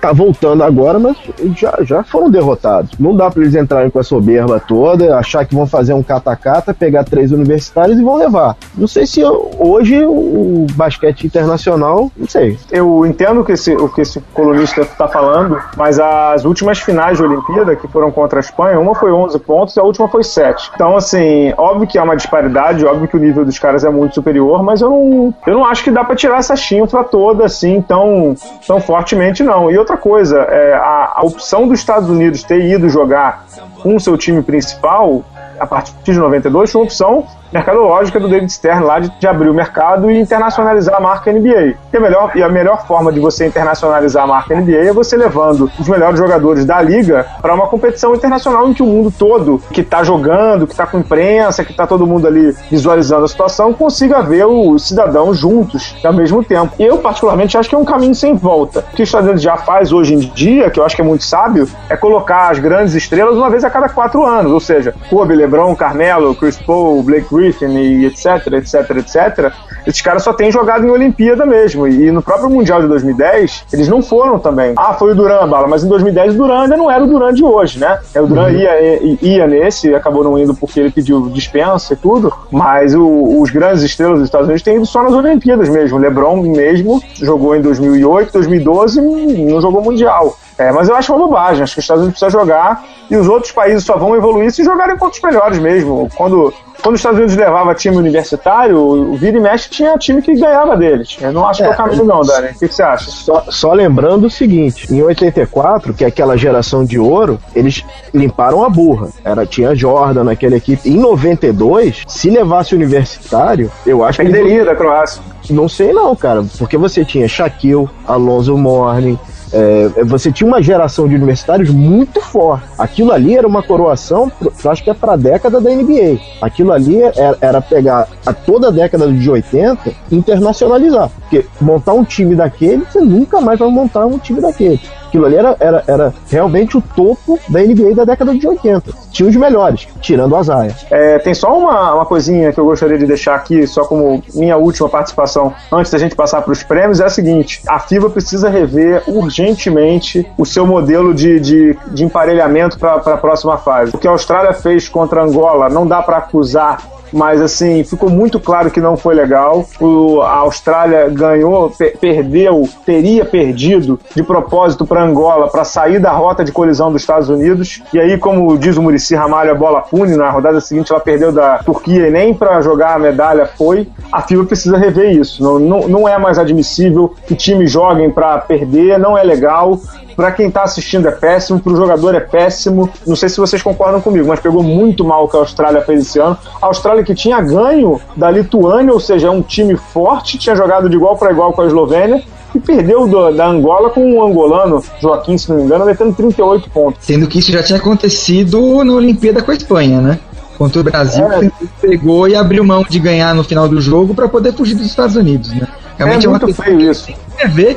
tá 0.00 0.12
voltando 0.12 0.62
agora, 0.62 0.98
mas 0.98 1.16
já, 1.56 1.78
já 1.82 2.02
foram 2.02 2.30
derrotados. 2.30 2.92
Não 2.98 3.14
dá 3.14 3.30
para 3.30 3.42
eles 3.42 3.54
entrarem 3.54 3.90
com 3.90 3.98
a 3.98 4.02
soberba 4.02 4.60
toda, 4.60 5.16
achar 5.16 5.44
que 5.44 5.54
vão 5.54 5.66
fazer 5.66 5.92
um 5.92 6.02
cata-cata, 6.02 6.72
pegar 6.72 7.04
três 7.04 7.32
universitários 7.32 7.98
e 7.98 8.02
vão 8.02 8.16
levar. 8.16 8.56
Não 8.76 8.86
sei 8.86 9.06
se 9.06 9.22
hoje 9.58 10.04
o 10.04 10.66
basquete 10.74 11.26
internacional, 11.26 12.10
não 12.16 12.28
sei. 12.28 12.58
Eu 12.70 13.04
entendo 13.04 13.44
que 13.44 13.52
esse, 13.52 13.74
o 13.74 13.88
que 13.88 14.00
esse 14.00 14.20
colunista 14.32 14.80
está 14.80 15.06
falando, 15.06 15.58
mas 15.76 15.98
as 15.98 16.44
últimas 16.44 16.78
finais 16.78 17.18
de 17.18 17.22
Olimpíada, 17.40 17.74
que 17.76 17.88
foram 17.88 18.10
contra 18.10 18.38
a 18.38 18.40
Espanha, 18.40 18.78
uma 18.78 18.94
foi 18.94 19.12
11 19.12 19.38
pontos 19.40 19.76
e 19.76 19.80
a 19.80 19.82
última 19.82 20.08
foi 20.08 20.22
7. 20.22 20.70
Então, 20.74 20.96
assim, 20.96 21.52
óbvio 21.56 21.86
que 21.86 21.98
há 21.98 22.02
uma 22.02 22.16
disparidade, 22.16 22.84
óbvio 22.84 23.08
que 23.08 23.16
o 23.16 23.20
nível 23.20 23.44
dos 23.44 23.58
caras 23.58 23.84
é 23.84 23.90
muito 23.90 24.14
superior, 24.14 24.62
mas 24.62 24.80
eu 24.80 24.90
não, 24.90 25.34
eu 25.46 25.54
não 25.54 25.64
acho 25.64 25.82
que 25.82 25.90
dá 25.90 26.04
para 26.04 26.16
tirar 26.16 26.38
essa 26.38 26.56
chinfra 26.56 27.02
toda, 27.04 27.44
assim, 27.44 27.80
tão, 27.80 28.34
tão 28.66 28.80
fortemente, 28.80 29.42
não. 29.42 29.70
E 29.70 29.78
outra 29.78 29.96
coisa, 29.96 30.38
é, 30.40 30.74
a, 30.74 31.12
a 31.16 31.22
opção 31.24 31.66
dos 31.66 31.78
Estados 31.78 32.08
Unidos 32.08 32.42
ter 32.42 32.64
ido 32.64 32.88
jogar 32.88 33.46
com 33.82 33.96
o 33.96 34.00
seu 34.00 34.16
time 34.16 34.42
principal 34.42 35.24
a 35.58 35.66
partir 35.66 35.94
de 36.02 36.18
92 36.18 36.72
foi 36.72 36.80
uma 36.80 36.84
opção 36.86 37.26
mercadológica 37.52 38.20
do 38.20 38.28
David 38.28 38.52
Stern 38.52 38.84
lá 38.84 39.00
de, 39.00 39.10
de, 39.18 39.26
abrir 39.26 39.48
o 39.48 39.54
mercado 39.54 40.10
e 40.10 40.18
internacionalizar 40.18 40.96
a 40.96 41.00
marca 41.00 41.32
NBA. 41.32 41.74
E 41.92 41.96
a, 41.96 42.00
melhor, 42.00 42.32
e 42.34 42.42
a 42.42 42.48
melhor 42.48 42.86
forma 42.86 43.12
de 43.12 43.20
você 43.20 43.46
internacionalizar 43.46 44.24
a 44.24 44.26
marca 44.26 44.54
NBA 44.54 44.76
é 44.76 44.92
você 44.92 45.16
levando 45.16 45.70
os 45.78 45.88
melhores 45.88 46.18
jogadores 46.18 46.64
da 46.64 46.80
liga 46.80 47.26
para 47.40 47.54
uma 47.54 47.66
competição 47.66 48.14
internacional 48.14 48.68
em 48.68 48.72
que 48.72 48.82
o 48.82 48.86
mundo 48.86 49.12
todo 49.16 49.60
que 49.72 49.80
está 49.80 50.02
jogando, 50.02 50.66
que 50.66 50.72
está 50.72 50.86
com 50.86 50.98
imprensa, 50.98 51.64
que 51.64 51.72
está 51.72 51.86
todo 51.86 52.06
mundo 52.06 52.26
ali 52.26 52.54
visualizando 52.70 53.24
a 53.24 53.28
situação, 53.28 53.72
consiga 53.72 54.22
ver 54.22 54.46
os 54.46 54.86
cidadãos 54.86 55.38
juntos 55.38 55.96
ao 56.04 56.12
mesmo 56.12 56.44
tempo. 56.44 56.72
Eu, 56.78 56.98
particularmente, 56.98 57.58
acho 57.58 57.68
que 57.68 57.74
é 57.74 57.78
um 57.78 57.84
caminho 57.84 58.14
sem 58.14 58.34
volta. 58.34 58.84
O 58.92 58.96
que 58.96 59.02
os 59.02 59.08
Estados 59.08 59.26
Unidos 59.26 59.42
já 59.42 59.56
faz 59.56 59.92
hoje 59.92 60.14
em 60.14 60.18
dia, 60.18 60.70
que 60.70 60.78
eu 60.78 60.84
acho 60.84 60.94
que 60.94 61.02
é 61.02 61.04
muito 61.04 61.24
sábio, 61.24 61.68
é 61.88 61.96
colocar 61.96 62.50
as 62.50 62.58
grandes 62.58 62.94
estrelas 62.94 63.36
uma 63.36 63.50
vez 63.50 63.64
a 63.64 63.70
cada 63.70 63.88
quatro 63.88 64.24
anos. 64.24 64.52
Ou 64.52 64.60
seja, 64.60 64.94
Kobe, 65.08 65.34
LeBron, 65.34 65.74
Carmelo, 65.74 66.34
Chris 66.34 66.56
Paul, 66.56 67.02
Blake 67.02 67.26
Griffin 67.30 67.39
e 67.40 68.06
etc, 68.06 68.46
etc, 68.52 68.90
etc, 68.96 69.52
esses 69.86 70.00
caras 70.00 70.22
só 70.22 70.32
têm 70.32 70.50
jogado 70.50 70.86
em 70.86 70.90
Olimpíada 70.90 71.46
mesmo. 71.46 71.86
E 71.86 72.10
no 72.10 72.22
próprio 72.22 72.50
Mundial 72.50 72.80
de 72.82 72.88
2010, 72.88 73.64
eles 73.72 73.88
não 73.88 74.02
foram 74.02 74.38
também. 74.38 74.74
Ah, 74.76 74.94
foi 74.94 75.12
o 75.12 75.14
Duran, 75.14 75.48
Bala, 75.48 75.66
mas 75.66 75.84
em 75.84 75.88
2010 75.88 76.34
o 76.34 76.38
Duran 76.38 76.62
ainda 76.62 76.76
não 76.76 76.90
era 76.90 77.02
o 77.02 77.06
Duran 77.06 77.32
de 77.32 77.44
hoje, 77.44 77.78
né? 77.78 77.98
O 78.16 78.26
Duran 78.26 78.44
uhum. 78.44 78.50
ia, 78.50 79.02
ia, 79.02 79.18
ia 79.22 79.46
nesse, 79.46 79.94
acabou 79.94 80.22
não 80.22 80.38
indo 80.38 80.54
porque 80.54 80.80
ele 80.80 80.90
pediu 80.90 81.28
dispensa 81.30 81.94
e 81.94 81.96
tudo, 81.96 82.32
mas 82.50 82.94
o, 82.94 83.40
os 83.40 83.50
grandes 83.50 83.82
estrelas 83.82 84.18
dos 84.18 84.28
Estados 84.28 84.46
Unidos 84.46 84.62
têm 84.62 84.76
ido 84.76 84.86
só 84.86 85.02
nas 85.02 85.12
Olimpíadas 85.12 85.68
mesmo. 85.68 85.98
O 85.98 86.00
LeBron 86.00 86.42
mesmo 86.42 87.02
jogou 87.14 87.56
em 87.56 87.62
2008, 87.62 88.32
2012 88.32 89.00
e 89.00 89.44
não 89.44 89.60
jogou 89.60 89.82
Mundial. 89.82 90.36
É, 90.60 90.70
mas 90.70 90.90
eu 90.90 90.94
acho 90.94 91.14
uma 91.14 91.26
bobagem. 91.26 91.62
Acho 91.62 91.72
que 91.72 91.78
os 91.78 91.84
Estados 91.84 92.02
Unidos 92.02 92.20
precisa 92.20 92.38
jogar 92.38 92.84
e 93.10 93.16
os 93.16 93.26
outros 93.26 93.50
países 93.50 93.82
só 93.82 93.96
vão 93.96 94.14
evoluir 94.14 94.52
se 94.52 94.62
jogarem 94.62 94.96
contra 94.98 95.16
os 95.16 95.22
melhores 95.22 95.58
mesmo. 95.58 96.08
Quando, 96.14 96.52
quando 96.80 96.94
os 96.94 97.00
Estados 97.00 97.18
Unidos 97.18 97.36
levava 97.36 97.74
time 97.74 97.96
universitário, 97.96 98.78
o 98.78 99.16
Vira 99.16 99.38
e 99.38 99.40
Mexe 99.40 99.70
tinha 99.70 99.96
time 99.98 100.20
que 100.22 100.34
ganhava 100.34 100.76
deles. 100.76 101.16
Eu 101.20 101.32
não 101.32 101.46
acho 101.46 101.62
é, 101.62 101.66
que 101.66 101.70
é 101.70 101.74
o 101.74 101.76
caminho, 101.76 102.04
não, 102.04 102.20
Dani. 102.22 102.48
O 102.48 102.58
que, 102.58 102.68
que, 102.68 102.74
você 102.74 102.82
acha? 102.82 103.10
Só, 103.10 103.44
só 103.48 103.72
lembrando 103.72 104.26
o 104.26 104.30
seguinte: 104.30 104.92
em 104.92 105.02
84, 105.02 105.94
que 105.94 106.04
é 106.04 106.08
aquela 106.08 106.36
geração 106.36 106.84
de 106.84 106.98
ouro, 106.98 107.38
eles 107.54 107.84
limparam 108.12 108.64
a 108.64 108.68
burra. 108.68 109.08
Era, 109.24 109.46
tinha 109.46 109.74
Jordan 109.74 110.24
naquela 110.24 110.56
equipe. 110.56 110.88
Em 110.88 110.98
92, 110.98 112.04
se 112.06 112.30
levasse 112.30 112.74
universitário, 112.74 113.70
eu 113.86 114.04
acho 114.04 114.18
Perderia 114.18 114.42
que. 114.42 114.48
Perderia 114.48 114.72
da 114.72 114.76
Croácia. 114.76 115.22
Não 115.48 115.68
sei 115.68 115.92
não, 115.92 116.14
cara, 116.14 116.44
porque 116.58 116.76
você 116.76 117.04
tinha 117.04 117.26
Shaquille, 117.26 117.88
Alonso 118.06 118.56
Morning, 118.56 119.18
é, 119.52 120.04
você 120.04 120.30
tinha 120.30 120.46
uma 120.46 120.62
geração 120.62 121.08
de 121.08 121.14
universitários 121.14 121.70
muito 121.70 122.20
forte. 122.20 122.64
Aquilo 122.78 123.12
ali 123.12 123.36
era 123.36 123.46
uma 123.46 123.62
coroação, 123.62 124.30
acho 124.64 124.84
que 124.84 124.90
é 124.90 124.94
para 124.94 125.14
a 125.14 125.16
década 125.16 125.60
da 125.60 125.70
NBA. 125.70 126.18
Aquilo 126.40 126.72
ali 126.72 127.02
era, 127.02 127.38
era, 127.40 127.60
pegar 127.60 128.08
a 128.24 128.32
toda 128.32 128.68
a 128.68 128.70
década 128.70 129.10
de 129.10 129.30
80 129.30 129.92
e 130.10 130.16
internacionalizar. 130.16 131.10
Porque 131.20 131.46
montar 131.60 131.94
um 131.94 132.04
time 132.04 132.34
daquele, 132.34 132.84
você 132.84 133.00
nunca 133.00 133.40
mais 133.40 133.58
vai 133.58 133.68
montar 133.68 134.06
um 134.06 134.18
time 134.18 134.40
daquele. 134.40 134.80
Aquilo 135.10 135.26
ali 135.26 135.34
era, 135.34 135.56
era, 135.58 135.84
era 135.88 136.14
realmente 136.28 136.78
o 136.78 136.80
topo 136.80 137.36
da 137.48 137.60
NBA 137.60 137.96
da 137.96 138.04
década 138.04 138.32
de 138.32 138.46
80. 138.46 138.92
Tinha 139.10 139.28
os 139.28 139.34
melhores, 139.34 139.88
tirando 140.00 140.36
a 140.36 140.42
Zaya. 140.44 140.76
É, 140.88 141.18
tem 141.18 141.34
só 141.34 141.58
uma, 141.58 141.94
uma 141.94 142.06
coisinha 142.06 142.52
que 142.52 142.60
eu 142.60 142.64
gostaria 142.64 142.96
de 142.96 143.06
deixar 143.06 143.34
aqui, 143.34 143.66
só 143.66 143.84
como 143.84 144.22
minha 144.32 144.56
última 144.56 144.88
participação, 144.88 145.52
antes 145.72 145.90
da 145.90 145.98
gente 145.98 146.14
passar 146.14 146.42
para 146.42 146.52
os 146.52 146.62
prêmios, 146.62 147.00
é 147.00 147.06
a 147.06 147.08
seguinte: 147.08 147.60
a 147.66 147.80
FIBA 147.80 148.08
precisa 148.10 148.48
rever 148.48 149.02
urgentemente 149.08 150.24
o 150.38 150.46
seu 150.46 150.64
modelo 150.64 151.12
de, 151.12 151.40
de, 151.40 151.76
de 151.88 152.04
emparelhamento 152.04 152.78
para 152.78 152.94
a 152.94 153.16
próxima 153.16 153.58
fase. 153.58 153.90
O 153.92 153.98
que 153.98 154.06
a 154.06 154.12
Austrália 154.12 154.52
fez 154.52 154.88
contra 154.88 155.22
a 155.22 155.24
Angola 155.24 155.68
não 155.68 155.84
dá 155.84 156.00
para 156.00 156.18
acusar 156.18 156.78
mas 157.12 157.40
assim, 157.40 157.84
ficou 157.84 158.08
muito 158.10 158.38
claro 158.38 158.70
que 158.70 158.80
não 158.80 158.96
foi 158.96 159.14
legal. 159.14 159.66
O, 159.80 160.20
a 160.20 160.36
Austrália 160.36 161.08
ganhou, 161.08 161.70
per 161.70 161.96
perdeu, 161.98 162.68
teria 162.84 163.24
perdido 163.24 163.98
de 164.14 164.22
propósito 164.22 164.86
para 164.86 165.02
Angola 165.02 165.48
para 165.48 165.64
sair 165.64 165.98
da 165.98 166.10
rota 166.10 166.44
de 166.44 166.52
colisão 166.52 166.92
dos 166.92 167.02
Estados 167.02 167.28
Unidos. 167.28 167.82
E 167.92 168.00
aí, 168.00 168.18
como 168.18 168.56
diz 168.58 168.76
o 168.76 168.82
Murici 168.82 169.14
Ramalho, 169.14 169.50
a 169.52 169.54
bola 169.54 169.80
pune. 169.80 170.16
Na 170.16 170.30
rodada 170.30 170.60
seguinte, 170.60 170.92
ela 170.92 171.00
perdeu 171.00 171.32
da 171.32 171.58
Turquia 171.58 172.08
e 172.08 172.10
nem 172.10 172.34
para 172.34 172.60
jogar 172.60 172.96
a 172.96 172.98
medalha 172.98 173.46
foi. 173.46 173.88
A 174.12 174.22
FIBA 174.22 174.44
precisa 174.44 174.76
rever 174.76 175.12
isso. 175.12 175.42
Não, 175.42 175.58
não, 175.58 175.88
não 175.88 176.08
é 176.08 176.18
mais 176.18 176.38
admissível 176.38 177.14
que 177.26 177.34
times 177.34 177.70
joguem 177.70 178.10
para 178.10 178.38
perder, 178.38 178.98
não 178.98 179.16
é 179.16 179.22
legal. 179.22 179.78
Para 180.20 180.32
quem 180.32 180.48
está 180.48 180.64
assistindo 180.64 181.08
é 181.08 181.12
péssimo, 181.12 181.58
para 181.58 181.72
o 181.72 181.76
jogador 181.76 182.14
é 182.14 182.20
péssimo. 182.20 182.90
Não 183.06 183.16
sei 183.16 183.30
se 183.30 183.38
vocês 183.38 183.62
concordam 183.62 184.02
comigo, 184.02 184.28
mas 184.28 184.38
pegou 184.38 184.62
muito 184.62 185.02
mal 185.02 185.24
o 185.24 185.28
que 185.28 185.34
a 185.34 185.40
Austrália 185.40 185.80
fez 185.80 186.02
esse 186.02 186.18
ano. 186.18 186.36
A 186.60 186.66
Austrália 186.66 187.02
que 187.02 187.14
tinha 187.14 187.40
ganho 187.40 187.98
da 188.14 188.30
Lituânia, 188.30 188.92
ou 188.92 189.00
seja, 189.00 189.28
é 189.28 189.30
um 189.30 189.40
time 189.40 189.78
forte, 189.78 190.36
tinha 190.36 190.54
jogado 190.54 190.90
de 190.90 190.96
igual 190.96 191.16
para 191.16 191.30
igual 191.30 191.54
com 191.54 191.62
a 191.62 191.66
Eslovênia, 191.66 192.22
e 192.54 192.60
perdeu 192.60 193.06
do, 193.08 193.30
da 193.30 193.46
Angola 193.46 193.88
com 193.88 194.04
um 194.04 194.22
angolano, 194.22 194.84
Joaquim, 195.00 195.38
se 195.38 195.48
não 195.48 195.56
me 195.56 195.62
engano, 195.62 195.86
metendo 195.86 196.12
38 196.12 196.68
pontos. 196.68 197.02
Sendo 197.02 197.26
que 197.26 197.38
isso 197.38 197.50
já 197.50 197.62
tinha 197.62 197.78
acontecido 197.78 198.84
na 198.84 198.92
Olimpíada 198.92 199.40
com 199.40 199.50
a 199.50 199.54
Espanha, 199.54 200.02
né? 200.02 200.18
Contra 200.58 200.82
o 200.82 200.84
Brasil, 200.84 201.24
é. 201.32 201.50
pegou 201.80 202.28
e 202.28 202.36
abriu 202.36 202.62
mão 202.62 202.84
de 202.86 202.98
ganhar 202.98 203.34
no 203.34 203.42
final 203.42 203.66
do 203.66 203.80
jogo 203.80 204.14
para 204.14 204.28
poder 204.28 204.52
fugir 204.52 204.74
dos 204.74 204.84
Estados 204.84 205.16
Unidos, 205.16 205.50
né? 205.50 205.66
Realmente 206.04 206.26
é, 206.26 206.28
é 206.28 206.30
muito 206.30 206.54
feio 206.54 206.90
isso. 206.90 207.12
Ver, 207.50 207.76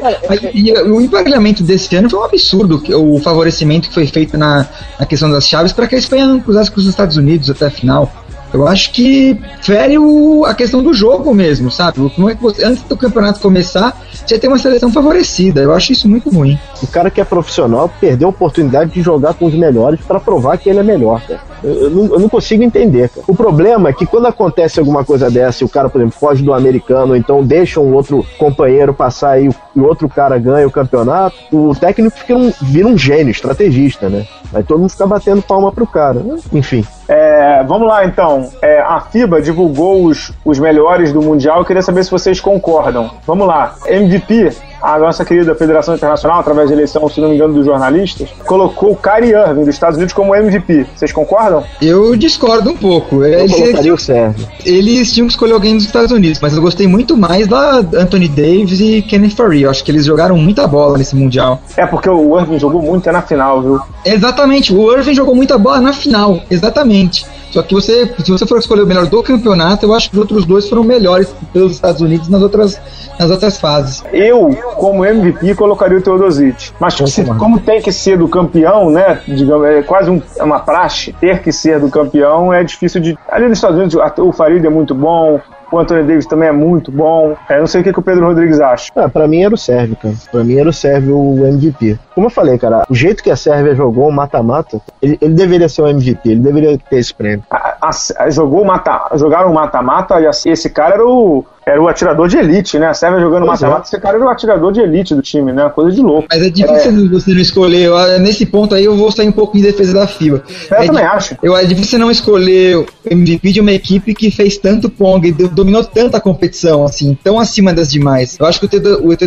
e, 0.54 0.70
e, 0.70 0.82
o 0.84 1.02
emparelhamento 1.02 1.62
desse 1.62 1.94
ano 1.96 2.10
foi 2.10 2.20
um 2.20 2.24
absurdo, 2.24 2.82
o 2.98 3.20
favorecimento 3.20 3.90
que 3.90 3.94
foi 3.94 4.08
feito 4.08 4.38
na, 4.38 4.66
na 5.00 5.06
questão 5.06 5.30
das 5.30 5.48
chaves 5.48 5.74
para 5.74 5.88
que 5.88 5.96
a 5.96 5.98
Espanha 5.98 6.26
não 6.26 6.40
cruzasse 6.40 6.72
com 6.72 6.80
os 6.80 6.88
Estados 6.88 7.18
Unidos 7.18 7.50
até 7.50 7.66
a 7.66 7.70
final. 7.72 8.12
Eu 8.54 8.68
acho 8.68 8.92
que 8.92 9.40
fere 9.62 9.98
o, 9.98 10.46
a 10.46 10.54
questão 10.54 10.84
do 10.84 10.94
jogo 10.94 11.34
mesmo, 11.34 11.72
sabe? 11.72 12.08
Como 12.16 12.30
é 12.30 12.36
que 12.36 12.42
você, 12.42 12.64
antes 12.64 12.84
do 12.84 12.96
campeonato 12.96 13.40
começar, 13.40 14.00
você 14.26 14.38
tem 14.38 14.50
uma 14.50 14.60
seleção 14.60 14.92
favorecida. 14.92 15.62
Eu 15.62 15.74
acho 15.74 15.92
isso 15.92 16.08
muito 16.08 16.30
ruim. 16.30 16.58
O 16.82 16.88
cara 16.88 17.10
que 17.10 17.20
é 17.20 17.24
profissional 17.24 17.92
perdeu 18.00 18.28
a 18.28 18.30
oportunidade 18.30 18.92
de 18.92 19.02
jogar 19.02 19.34
com 19.34 19.46
os 19.46 19.56
melhores 19.56 20.00
para 20.02 20.20
provar 20.20 20.58
que 20.58 20.70
ele 20.70 20.80
é 20.80 20.84
melhor, 20.84 21.22
cara. 21.22 21.42
Eu, 21.64 21.74
eu, 21.74 21.90
não, 21.90 22.06
eu, 22.06 22.20
não, 22.20 22.30
consigo 22.30 22.62
entender, 22.62 23.10
cara. 23.10 23.26
O 23.28 23.36
problema 23.36 23.90
é 23.90 23.94
que 23.94 24.06
quando 24.06 24.28
acontece 24.28 24.80
alguma 24.80 25.04
coisa 25.04 25.32
dessa 25.32 25.64
e 25.64 25.66
o 25.66 25.70
cara, 25.70 25.90
por 25.90 26.02
exemplo, 26.02 26.20
foge 26.20 26.44
do 26.44 26.54
americano, 26.54 27.16
então 27.16 27.44
deixa 27.44 27.80
um 27.80 27.94
outro 27.94 28.26
companheiro 28.38 28.94
passar 28.94 29.42
e 29.42 29.48
o 29.48 29.82
outro 29.82 30.08
cara 30.10 30.38
ganha 30.38 30.68
o 30.68 30.72
campeonato, 30.72 31.36
o 31.52 31.74
técnico 31.74 32.18
fica 32.18 32.36
um, 32.36 32.52
vira 32.62 32.88
um 32.88 32.98
gênio, 32.98 33.32
estrategista, 33.32 34.10
né? 34.10 34.28
Aí 34.54 34.64
todo 34.64 34.80
mundo 34.80 34.90
fica 34.90 35.08
batendo 35.08 35.42
palma 35.42 35.72
pro 35.72 35.88
cara. 35.88 36.22
Enfim. 36.52 36.86
É, 37.08 37.64
vamos 37.64 37.88
lá 37.88 38.06
então. 38.06 38.50
É, 38.62 38.80
a 38.80 39.02
FIBA 39.02 39.42
divulgou 39.42 40.06
os, 40.06 40.32
os 40.46 40.60
melhores 40.60 41.12
do 41.12 41.22
Mundial. 41.22 41.60
Eu 41.60 41.66
queria 41.66 41.82
saber 41.82 42.04
se 42.04 42.12
vocês 42.12 42.40
concordam. 42.40 43.12
Vamos 43.26 43.48
lá. 43.48 43.76
MVP 43.86 44.52
a 44.84 45.00
nossa 45.00 45.24
querida 45.24 45.56
Federação 45.56 45.96
Internacional, 45.96 46.42
através 46.42 46.68
de 46.68 46.74
eleição, 46.74 47.08
se 47.08 47.22
não 47.22 47.30
me 47.30 47.36
engano, 47.36 47.54
dos 47.54 47.66
jornalistas, 47.66 48.30
colocou 48.46 48.92
o 48.92 48.96
Kyrie 48.98 49.32
Irving 49.32 49.62
dos 49.62 49.70
Estados 49.70 49.96
Unidos 49.96 50.14
como 50.14 50.36
MVP. 50.36 50.86
Vocês 50.94 51.14
concordam? 51.14 51.64
Eu 51.82 52.18
discordo 52.18 52.70
um 52.70 52.76
pouco. 52.76 53.24
Eu 53.24 53.40
eles, 53.40 53.56
colocaria 53.56 53.94
o 53.94 53.98
Sérgio. 53.98 54.46
Eles 54.66 55.14
tinham 55.14 55.28
que 55.28 55.34
escolher 55.34 55.54
alguém 55.54 55.76
dos 55.76 55.86
Estados 55.86 56.12
Unidos, 56.12 56.40
mas 56.42 56.54
eu 56.54 56.62
gostei 56.62 56.86
muito 56.86 57.16
mais 57.16 57.48
da 57.48 57.78
Anthony 57.78 58.28
Davis 58.28 58.82
e 58.82 59.02
Kenneth 59.02 59.32
Farid. 59.32 59.64
Eu 59.64 59.70
acho 59.70 59.86
que 59.86 59.92
eles 59.92 60.06
jogaram 60.06 60.38
muita 60.38 60.68
bola 60.68 60.98
nesse 60.98 61.16
Mundial. 61.16 61.62
É, 61.78 61.86
porque 61.86 62.10
o 62.10 62.38
Irving 62.38 62.60
jogou 62.60 62.82
muito 62.82 63.10
na 63.10 63.22
final, 63.22 63.62
viu? 63.62 63.80
Exatamente, 64.04 64.74
o 64.74 64.92
Irving 64.92 65.14
jogou 65.14 65.34
muita 65.34 65.58
bola 65.58 65.80
na 65.80 65.94
final, 65.94 66.42
exatamente. 66.52 67.26
Só 67.54 67.62
que 67.62 67.76
você, 67.76 68.12
se 68.18 68.32
você 68.32 68.48
for 68.48 68.58
escolher 68.58 68.82
o 68.82 68.88
melhor 68.88 69.06
do 69.06 69.22
campeonato, 69.22 69.86
eu 69.86 69.94
acho 69.94 70.10
que 70.10 70.16
os 70.16 70.22
outros 70.22 70.44
dois 70.44 70.68
foram 70.68 70.84
melhores 70.84 71.32
pelos 71.54 71.74
Estados 71.74 72.02
Unidos 72.02 72.28
nas 72.28 72.42
outras, 72.42 72.82
nas 73.20 73.30
outras 73.30 73.60
fases. 73.60 74.04
Eu, 74.12 74.50
como 74.76 75.06
MVP, 75.06 75.54
colocaria 75.54 76.00
o 76.00 76.02
Teodosic. 76.02 76.72
Mas 76.80 76.96
se, 76.96 77.24
como 77.36 77.60
tem 77.60 77.80
que 77.80 77.92
ser 77.92 78.18
do 78.18 78.28
campeão, 78.28 78.90
né? 78.90 79.22
Digamos, 79.28 79.68
é 79.68 79.84
quase 79.84 80.10
um, 80.10 80.20
é 80.36 80.44
uma 80.44 80.62
praxe 80.62 81.14
ter 81.14 81.44
que 81.44 81.52
ser 81.52 81.80
do 81.80 81.90
campeão, 81.90 82.52
é 82.52 82.64
difícil 82.64 83.00
de. 83.00 83.16
Ali 83.30 83.48
nos 83.48 83.60
Estados 83.60 83.78
Unidos, 83.78 83.96
o 84.18 84.32
Farid 84.32 84.66
é 84.66 84.70
muito 84.70 84.96
bom, 84.96 85.40
o 85.74 85.80
Anthony 85.80 86.04
Davis 86.04 86.28
também 86.28 86.50
é 86.50 86.52
muito 86.52 86.92
bom. 86.92 87.36
É, 87.50 87.60
não 87.60 87.68
sei 87.68 87.82
o 87.82 87.84
que, 87.84 87.92
que 87.92 88.00
o 88.00 88.04
Pedro 88.04 88.28
Rodrigues 88.28 88.60
acha. 88.60 88.92
Ah, 88.96 89.10
pra 89.10 89.28
mim 89.28 89.44
era 89.44 89.54
o 89.54 89.58
Sérvio, 89.58 89.96
cara. 89.96 90.14
Pra 90.32 90.44
mim 90.44 90.56
era 90.56 90.70
o 90.70 90.74
Sérvio 90.74 91.18
o 91.18 91.46
MVP. 91.46 91.98
Como 92.14 92.28
eu 92.28 92.32
falei, 92.32 92.58
cara, 92.60 92.84
o 92.88 92.94
jeito 92.94 93.24
que 93.24 93.32
a 93.32 93.36
Sérvia 93.36 93.74
jogou 93.74 94.08
o 94.08 94.12
mata-mata, 94.12 94.80
ele, 95.02 95.18
ele, 95.20 95.34
deveria 95.34 95.68
ser 95.68 95.82
o 95.82 95.88
MVP, 95.88 96.30
ele 96.30 96.42
deveria 96.42 96.78
ter 96.78 96.98
esse 96.98 97.14
prêmio. 97.14 97.44
A, 97.50 97.90
a, 98.20 98.30
jogou 98.30 98.64
mata, 98.64 99.10
jogaram 99.16 99.52
mata-mata 99.52 100.22
e 100.22 100.50
esse 100.52 100.70
cara 100.70 100.96
era 100.96 101.06
o, 101.06 101.44
era 101.66 101.82
o 101.82 101.88
atirador 101.88 102.28
de 102.28 102.38
elite, 102.38 102.78
né? 102.78 102.88
A 102.88 102.94
Sérvia 102.94 103.20
jogando 103.20 103.46
mata-mata, 103.46 103.88
esse 103.88 104.00
cara 104.00 104.18
era 104.18 104.26
o 104.26 104.30
atirador 104.30 104.72
de 104.72 104.82
elite 104.82 105.16
do 105.16 105.22
time, 105.22 105.52
né? 105.52 105.70
Coisa 105.70 105.92
de 105.92 106.02
louco. 106.02 106.28
Mas 106.30 106.42
é 106.42 106.50
difícil 106.50 106.92
é... 106.92 107.10
você 107.10 107.32
não 107.34 107.42
escolher. 107.42 107.90
Nesse 108.20 108.46
ponto 108.46 108.76
aí 108.76 108.86
eu 108.86 108.96
vou 108.96 109.12
sair 109.12 109.28
um 109.28 109.32
pouco 109.32 109.58
em 109.58 109.62
defesa 109.62 109.94
da 109.94 110.08
FIBA. 110.08 110.44
Eu 110.70 110.78
é 110.78 110.86
também 110.86 111.04
acho. 111.04 111.38
Eu, 111.42 111.56
é 111.56 111.64
difícil 111.66 112.00
não 112.00 112.12
escolher 112.12 112.78
o 112.78 112.86
MVP 113.10 113.52
de 113.52 113.62
uma 113.62 113.72
equipe 113.72 114.14
que 114.14 114.30
fez 114.32 114.58
tanto 114.58 114.90
Pong, 114.90 115.32
dominou 115.32 115.84
tanta 115.84 116.20
competição, 116.20 116.84
assim, 116.84 117.18
tão 117.24 117.40
acima 117.40 117.74
das 117.74 117.92
demais. 117.92 118.38
Eu 118.40 118.46
acho 118.46 118.60
que 118.60 118.66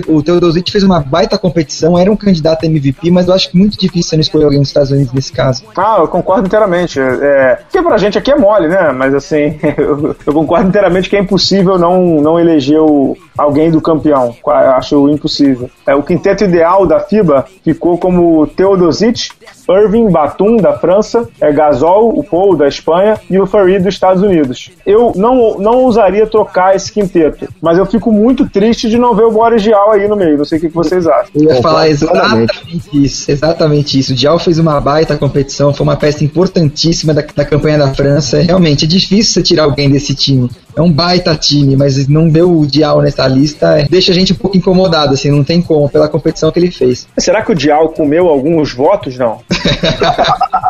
o, 0.08 0.22
Teodosic 0.22 0.70
fez 0.70 0.84
uma 0.84 1.00
baita 1.00 1.38
competição, 1.38 1.98
era 1.98 2.10
um 2.10 2.16
candidato 2.16 2.64
a 2.64 2.66
MVP, 2.66 3.10
mas 3.10 3.28
eu 3.28 3.34
acho 3.34 3.50
que 3.50 3.56
muito 3.56 3.78
difícil 3.78 4.10
você 4.10 4.16
não 4.16 4.22
escolher 4.22 4.44
alguém 4.44 4.60
dos 4.60 4.68
Estados 4.68 4.90
Unidos 4.90 5.12
nesse 5.12 5.32
caso. 5.32 5.62
Ah, 5.76 5.96
eu 6.00 6.08
concordo 6.08 6.46
inteiramente. 6.46 7.00
É, 7.00 7.58
porque 7.62 7.82
pra 7.82 7.96
gente 7.96 8.18
aqui 8.18 8.30
é 8.30 8.36
mole, 8.36 8.68
né? 8.68 8.92
Mas 8.92 9.14
assim, 9.14 9.58
eu, 9.76 10.16
eu 10.26 10.32
concordo 10.32 10.68
inteiramente 10.68 11.08
que 11.08 11.16
é 11.16 11.20
impossível 11.20 11.78
não, 11.78 12.20
não 12.26 12.40
eleger 12.40 12.80
o, 12.80 13.16
alguém 13.36 13.70
do 13.70 13.80
campeão. 13.80 14.34
Acho 14.76 15.08
impossível. 15.08 15.70
É, 15.86 15.94
o 15.94 16.02
quinteto 16.02 16.44
ideal 16.44 16.86
da 16.86 17.00
FIBA 17.00 17.46
ficou 17.62 17.98
como 17.98 18.46
Teodosic, 18.46 19.30
Irving 19.68 20.10
Batum, 20.10 20.56
da 20.56 20.78
França, 20.78 21.28
é 21.40 21.52
Gasol, 21.52 22.16
o 22.16 22.22
Paul, 22.22 22.56
da 22.56 22.68
Espanha, 22.68 23.18
e 23.28 23.38
o 23.38 23.46
Farid, 23.46 23.82
dos 23.82 23.94
Estados 23.94 24.22
Unidos. 24.22 24.70
Eu 24.86 25.12
não, 25.16 25.58
não 25.58 25.84
ousaria 25.84 26.26
trocar 26.26 26.74
esse 26.76 26.92
quinteto, 26.92 27.48
mas 27.60 27.78
eu 27.78 27.86
fico 27.86 28.12
muito 28.12 28.48
triste 28.48 28.88
de 28.88 28.96
não 28.96 29.14
ver 29.14 29.24
o 29.24 29.32
Boris 29.32 29.62
Dial 29.62 29.92
aí 29.92 30.06
no 30.06 30.16
meio. 30.16 30.38
Não 30.38 30.44
sei 30.44 30.58
o 30.58 30.60
que, 30.60 30.68
vocês 30.68 31.06
acham. 31.06 31.30
Eu 31.34 31.54
ia 31.54 31.62
falar 31.62 31.88
exatamente 31.88 32.54
isso, 32.92 33.30
exatamente 33.30 33.98
isso. 33.98 34.12
O 34.12 34.16
Dial 34.16 34.38
fez 34.38 34.58
uma 34.58 34.80
baita 34.80 35.16
competição, 35.16 35.74
foi 35.74 35.84
uma 35.84 35.96
peça 35.96 36.24
importantíssima 36.24 37.12
da, 37.12 37.22
da 37.34 37.44
campanha 37.44 37.78
da 37.78 37.92
França. 37.92 38.40
Realmente, 38.40 38.84
é 38.84 38.88
difícil 38.88 39.34
você 39.34 39.42
tirar 39.42 39.64
alguém 39.64 39.90
desse 39.90 40.14
time. 40.14 40.48
É 40.74 40.82
um 40.82 40.92
baita 40.92 41.34
time, 41.34 41.74
mas 41.74 42.06
não 42.06 42.30
ver 42.30 42.42
o 42.42 42.66
Dial 42.66 43.00
nessa 43.00 43.25
lista 43.28 43.80
é, 43.80 43.86
deixa 43.88 44.12
a 44.12 44.14
gente 44.14 44.32
um 44.32 44.36
pouco 44.36 44.56
incomodado, 44.56 45.14
assim, 45.14 45.30
não 45.30 45.44
tem 45.44 45.60
como, 45.62 45.88
pela 45.88 46.08
competição 46.08 46.50
que 46.50 46.58
ele 46.58 46.70
fez. 46.70 47.06
Será 47.18 47.42
que 47.42 47.52
o 47.52 47.54
Dial 47.54 47.88
comeu 47.90 48.28
alguns 48.28 48.72
votos, 48.72 49.16
não? 49.18 49.40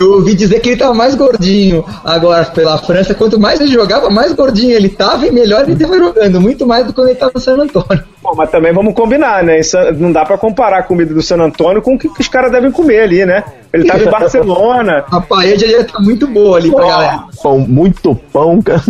eu 0.00 0.12
ouvi 0.12 0.34
dizer 0.34 0.60
que 0.60 0.70
ele 0.70 0.78
tava 0.78 0.94
mais 0.94 1.14
gordinho 1.14 1.84
agora 2.04 2.44
pela 2.46 2.78
França. 2.78 3.14
Quanto 3.14 3.38
mais 3.38 3.60
ele 3.60 3.72
jogava, 3.72 4.10
mais 4.10 4.32
gordinho 4.32 4.72
ele 4.72 4.88
tava 4.88 5.26
e 5.26 5.30
melhor 5.30 5.62
ele 5.62 5.76
tava 5.76 5.96
jogando. 5.96 6.40
Muito 6.40 6.66
mais 6.66 6.84
do 6.84 6.88
que 6.88 6.94
quando 6.94 7.08
ele 7.08 7.18
tava 7.18 7.32
no 7.34 7.40
San 7.40 7.56
Antônio. 7.56 8.04
Bom, 8.22 8.34
mas 8.36 8.50
também 8.50 8.72
vamos 8.72 8.94
combinar, 8.94 9.42
né? 9.42 9.58
Isso 9.58 9.76
não 9.98 10.12
dá 10.12 10.24
para 10.24 10.38
comparar 10.38 10.78
a 10.78 10.82
comida 10.82 11.12
do 11.12 11.22
San 11.22 11.38
Antônio 11.38 11.82
com 11.82 11.94
o 11.94 11.98
que 11.98 12.08
os 12.20 12.28
caras 12.28 12.52
devem 12.52 12.70
comer 12.70 13.00
ali, 13.00 13.26
né? 13.26 13.44
Ele 13.72 13.84
tava 13.84 14.04
em 14.04 14.06
Barcelona. 14.10 15.04
A 15.10 15.20
paella 15.20 15.58
já 15.58 15.84
tá 15.84 16.00
muito 16.00 16.26
boa 16.26 16.58
ali 16.58 16.70
pra 16.70 16.86
galera. 16.86 17.24
Pão, 17.42 17.58
muito 17.58 18.14
pão, 18.32 18.62
cara. 18.62 18.82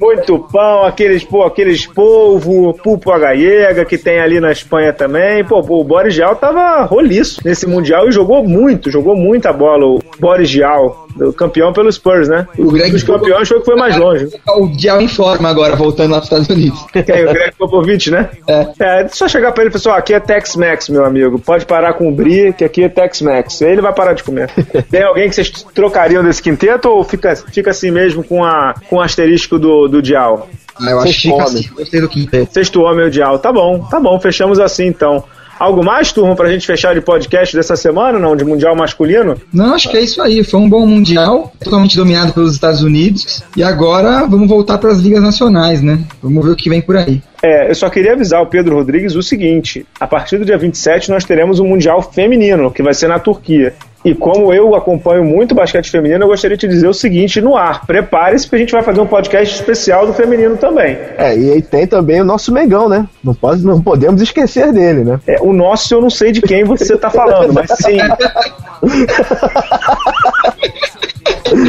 Muito 0.00 0.36
pão, 0.50 0.84
aqueles, 0.84 1.22
pô, 1.22 1.44
aqueles 1.44 1.86
polvo, 1.86 2.74
pulpo 2.82 3.16
gallega 3.16 3.84
que 3.84 3.96
tem 3.96 4.18
ali 4.18 4.40
na 4.40 4.50
Espanha 4.50 4.92
também. 4.92 5.44
Pô, 5.44 5.62
pô 5.62 5.80
o 5.80 5.84
Boris 5.84 6.14
Gial 6.14 6.34
tava 6.34 6.82
roliço 6.82 7.40
nesse 7.44 7.68
Mundial 7.68 8.08
e 8.08 8.12
jogou 8.12 8.42
muito, 8.42 8.90
jogou 8.90 9.14
muita 9.14 9.52
bola 9.52 9.81
o 9.82 9.98
Boris 10.18 10.48
Gial, 10.48 11.06
campeão 11.36 11.72
pelo 11.72 11.90
Spurs, 11.90 12.28
né? 12.28 12.46
O 12.58 12.70
Greg 12.70 12.94
Os 12.94 13.02
campeões 13.02 13.48
foi 13.48 13.58
que 13.60 13.64
foi 13.64 13.76
mais 13.76 13.96
longe. 13.96 14.28
O 14.56 14.68
Gial 14.78 15.00
em 15.00 15.08
forma 15.08 15.48
agora, 15.48 15.76
voltando 15.76 16.12
lá 16.12 16.20
para 16.20 16.24
os 16.24 16.24
Estados 16.24 16.48
Unidos. 16.48 16.84
Quem? 16.92 17.24
O 17.24 17.32
Greg 17.32 17.52
Popovich, 17.56 18.10
né? 18.10 18.30
É. 18.46 18.66
É, 18.78 19.08
só 19.08 19.28
chegar 19.28 19.52
para 19.52 19.64
ele 19.64 19.74
e 19.74 19.78
falar, 19.78 19.98
aqui 19.98 20.14
é 20.14 20.20
Tex-Mex, 20.20 20.88
meu 20.88 21.04
amigo. 21.04 21.38
Pode 21.38 21.66
parar 21.66 21.94
com 21.94 22.08
o 22.08 22.12
Brie, 22.12 22.52
que 22.52 22.64
aqui 22.64 22.84
é 22.84 22.88
Tex-Mex. 22.88 23.60
Ele 23.62 23.80
vai 23.80 23.92
parar 23.92 24.12
de 24.14 24.22
comer. 24.22 24.50
tem 24.90 25.02
alguém 25.02 25.28
que 25.28 25.34
vocês 25.34 25.50
trocariam 25.74 26.22
desse 26.22 26.42
quinteto 26.42 26.88
ou 26.88 27.04
fica, 27.04 27.34
fica 27.36 27.70
assim 27.70 27.90
mesmo 27.90 28.22
com, 28.24 28.44
a, 28.44 28.74
com 28.88 28.96
o 28.96 29.00
asterístico 29.00 29.58
do, 29.58 29.88
do 29.88 30.02
Dial? 30.02 30.48
Ah, 30.80 30.90
eu 30.90 31.00
acho 31.00 31.20
que 31.20 31.40
assim, 31.40 31.68
gostei 31.74 32.00
do 32.00 32.08
quinteto. 32.08 32.52
Sexto 32.52 32.80
homem, 32.82 33.06
o 33.06 33.10
Dial. 33.10 33.38
Tá 33.38 33.52
bom, 33.52 33.80
tá 33.90 34.00
bom, 34.00 34.18
fechamos 34.18 34.58
assim 34.58 34.86
então. 34.86 35.24
Algo 35.62 35.84
mais, 35.84 36.10
turma, 36.10 36.34
pra 36.34 36.50
gente 36.50 36.66
fechar 36.66 36.92
de 36.92 37.00
podcast 37.00 37.54
dessa 37.54 37.76
semana, 37.76 38.18
não? 38.18 38.34
De 38.34 38.44
Mundial 38.44 38.74
masculino? 38.74 39.40
Não, 39.54 39.74
acho 39.74 39.88
que 39.88 39.96
é 39.96 40.00
isso 40.00 40.20
aí. 40.20 40.42
Foi 40.42 40.58
um 40.58 40.68
bom 40.68 40.84
Mundial, 40.84 41.52
totalmente 41.62 41.96
dominado 41.96 42.32
pelos 42.32 42.54
Estados 42.54 42.82
Unidos. 42.82 43.44
E 43.56 43.62
agora 43.62 44.26
vamos 44.26 44.48
voltar 44.48 44.78
para 44.78 44.90
as 44.90 44.98
ligas 44.98 45.22
nacionais, 45.22 45.80
né? 45.80 46.00
Vamos 46.20 46.44
ver 46.44 46.50
o 46.50 46.56
que 46.56 46.68
vem 46.68 46.82
por 46.82 46.96
aí. 46.96 47.22
É, 47.40 47.70
eu 47.70 47.74
só 47.76 47.88
queria 47.88 48.14
avisar 48.14 48.42
o 48.42 48.46
Pedro 48.46 48.74
Rodrigues 48.74 49.14
o 49.14 49.22
seguinte: 49.22 49.86
a 50.00 50.06
partir 50.08 50.36
do 50.36 50.44
dia 50.44 50.58
27 50.58 51.08
nós 51.10 51.24
teremos 51.24 51.60
um 51.60 51.68
Mundial 51.68 52.02
Feminino, 52.02 52.72
que 52.72 52.82
vai 52.82 52.92
ser 52.92 53.06
na 53.06 53.20
Turquia. 53.20 53.72
E 54.04 54.14
como 54.14 54.52
eu 54.52 54.74
acompanho 54.74 55.24
muito 55.24 55.54
basquete 55.54 55.90
feminino, 55.90 56.24
eu 56.24 56.28
gostaria 56.28 56.56
de 56.56 56.66
dizer 56.66 56.88
o 56.88 56.94
seguinte 56.94 57.40
no 57.40 57.56
ar: 57.56 57.86
prepare-se, 57.86 58.46
porque 58.46 58.56
a 58.56 58.60
gente 58.60 58.72
vai 58.72 58.82
fazer 58.82 59.00
um 59.00 59.06
podcast 59.06 59.54
especial 59.54 60.06
do 60.06 60.12
feminino 60.12 60.56
também. 60.56 60.98
É, 61.16 61.36
e 61.36 61.52
aí 61.52 61.62
tem 61.62 61.86
também 61.86 62.20
o 62.20 62.24
nosso 62.24 62.52
Megão, 62.52 62.88
né? 62.88 63.06
Não, 63.22 63.34
pode, 63.34 63.64
não 63.64 63.80
podemos 63.80 64.20
esquecer 64.20 64.72
dele, 64.72 65.04
né? 65.04 65.20
É, 65.26 65.40
o 65.40 65.52
nosso 65.52 65.94
eu 65.94 66.00
não 66.00 66.10
sei 66.10 66.32
de 66.32 66.42
quem 66.42 66.64
você 66.64 66.94
está 66.94 67.10
falando, 67.10 67.52
mas 67.52 67.70
sim. 67.70 67.98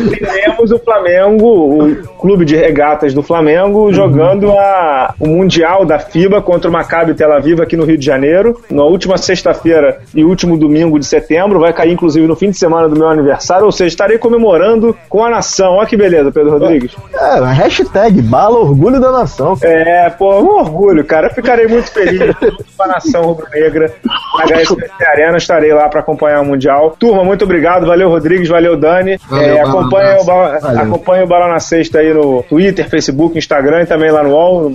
teremos 0.09 0.71
o 0.71 0.79
Flamengo, 0.79 1.45
o 1.45 1.95
clube 2.19 2.45
de 2.45 2.55
regatas 2.55 3.13
do 3.13 3.21
Flamengo, 3.21 3.85
uhum. 3.85 3.93
jogando 3.93 4.51
a, 4.51 5.13
o 5.19 5.27
Mundial 5.27 5.85
da 5.85 5.99
FIBA 5.99 6.41
contra 6.41 6.69
o 6.69 6.73
Maccabi 6.73 7.13
Tel 7.13 7.33
Aviv 7.33 7.61
aqui 7.61 7.75
no 7.75 7.85
Rio 7.85 7.97
de 7.97 8.05
Janeiro, 8.05 8.61
na 8.69 8.83
última 8.83 9.17
sexta-feira 9.17 9.99
e 10.13 10.23
último 10.23 10.57
domingo 10.57 10.99
de 10.99 11.05
setembro. 11.05 11.59
Vai 11.59 11.73
cair, 11.73 11.91
inclusive, 11.91 12.27
no 12.27 12.35
fim 12.35 12.49
de 12.49 12.57
semana 12.57 12.87
do 12.87 12.97
meu 12.97 13.07
aniversário, 13.07 13.65
ou 13.65 13.71
seja, 13.71 13.87
estarei 13.87 14.17
comemorando 14.17 14.95
com 15.09 15.23
a 15.23 15.29
nação. 15.29 15.73
Olha 15.73 15.87
que 15.87 15.97
beleza, 15.97 16.31
Pedro 16.31 16.51
Rodrigues. 16.51 16.95
É, 17.13 17.39
hashtag 17.53 18.21
bala 18.21 18.59
orgulho 18.59 18.99
da 18.99 19.11
nação. 19.11 19.57
É, 19.61 20.09
pô, 20.09 20.39
um 20.39 20.59
orgulho, 20.59 21.03
cara. 21.03 21.27
Eu 21.27 21.33
ficarei 21.33 21.67
muito 21.67 21.91
feliz 21.91 22.35
com 22.77 22.83
a 22.83 22.87
nação 22.87 23.23
rubro-negra. 23.23 23.93
Na 24.37 24.45
HSBC 24.45 25.05
Arena, 25.05 25.37
estarei 25.37 25.73
lá 25.73 25.87
para 25.89 25.99
acompanhar 25.99 26.41
o 26.41 26.45
Mundial. 26.45 26.95
Turma, 26.99 27.23
muito 27.23 27.43
obrigado. 27.43 27.85
Valeu, 27.85 28.09
Rodrigues. 28.09 28.49
Valeu, 28.49 28.75
Dani. 28.75 29.17
Valeu, 29.29 29.57
é, 29.57 29.61
acompanha, 29.79 30.21
o 30.21 30.25
Bala, 30.25 30.57
acompanha 30.81 31.23
o 31.23 31.27
Bala 31.27 31.47
na 31.47 31.59
Sexta 31.59 31.99
aí 31.99 32.13
no 32.13 32.43
Twitter, 32.43 32.89
Facebook, 32.89 33.37
Instagram 33.37 33.83
e 33.83 33.85
também 33.85 34.11
lá 34.11 34.23
no 34.23 34.29
UOL, 34.29 34.63
no. 34.63 34.69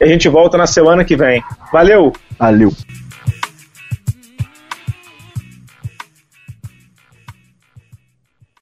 E 0.00 0.04
a 0.04 0.06
gente 0.06 0.28
volta 0.28 0.56
na 0.56 0.66
semana 0.66 1.04
que 1.04 1.16
vem. 1.16 1.42
Valeu! 1.72 2.12
Valeu! 2.38 2.72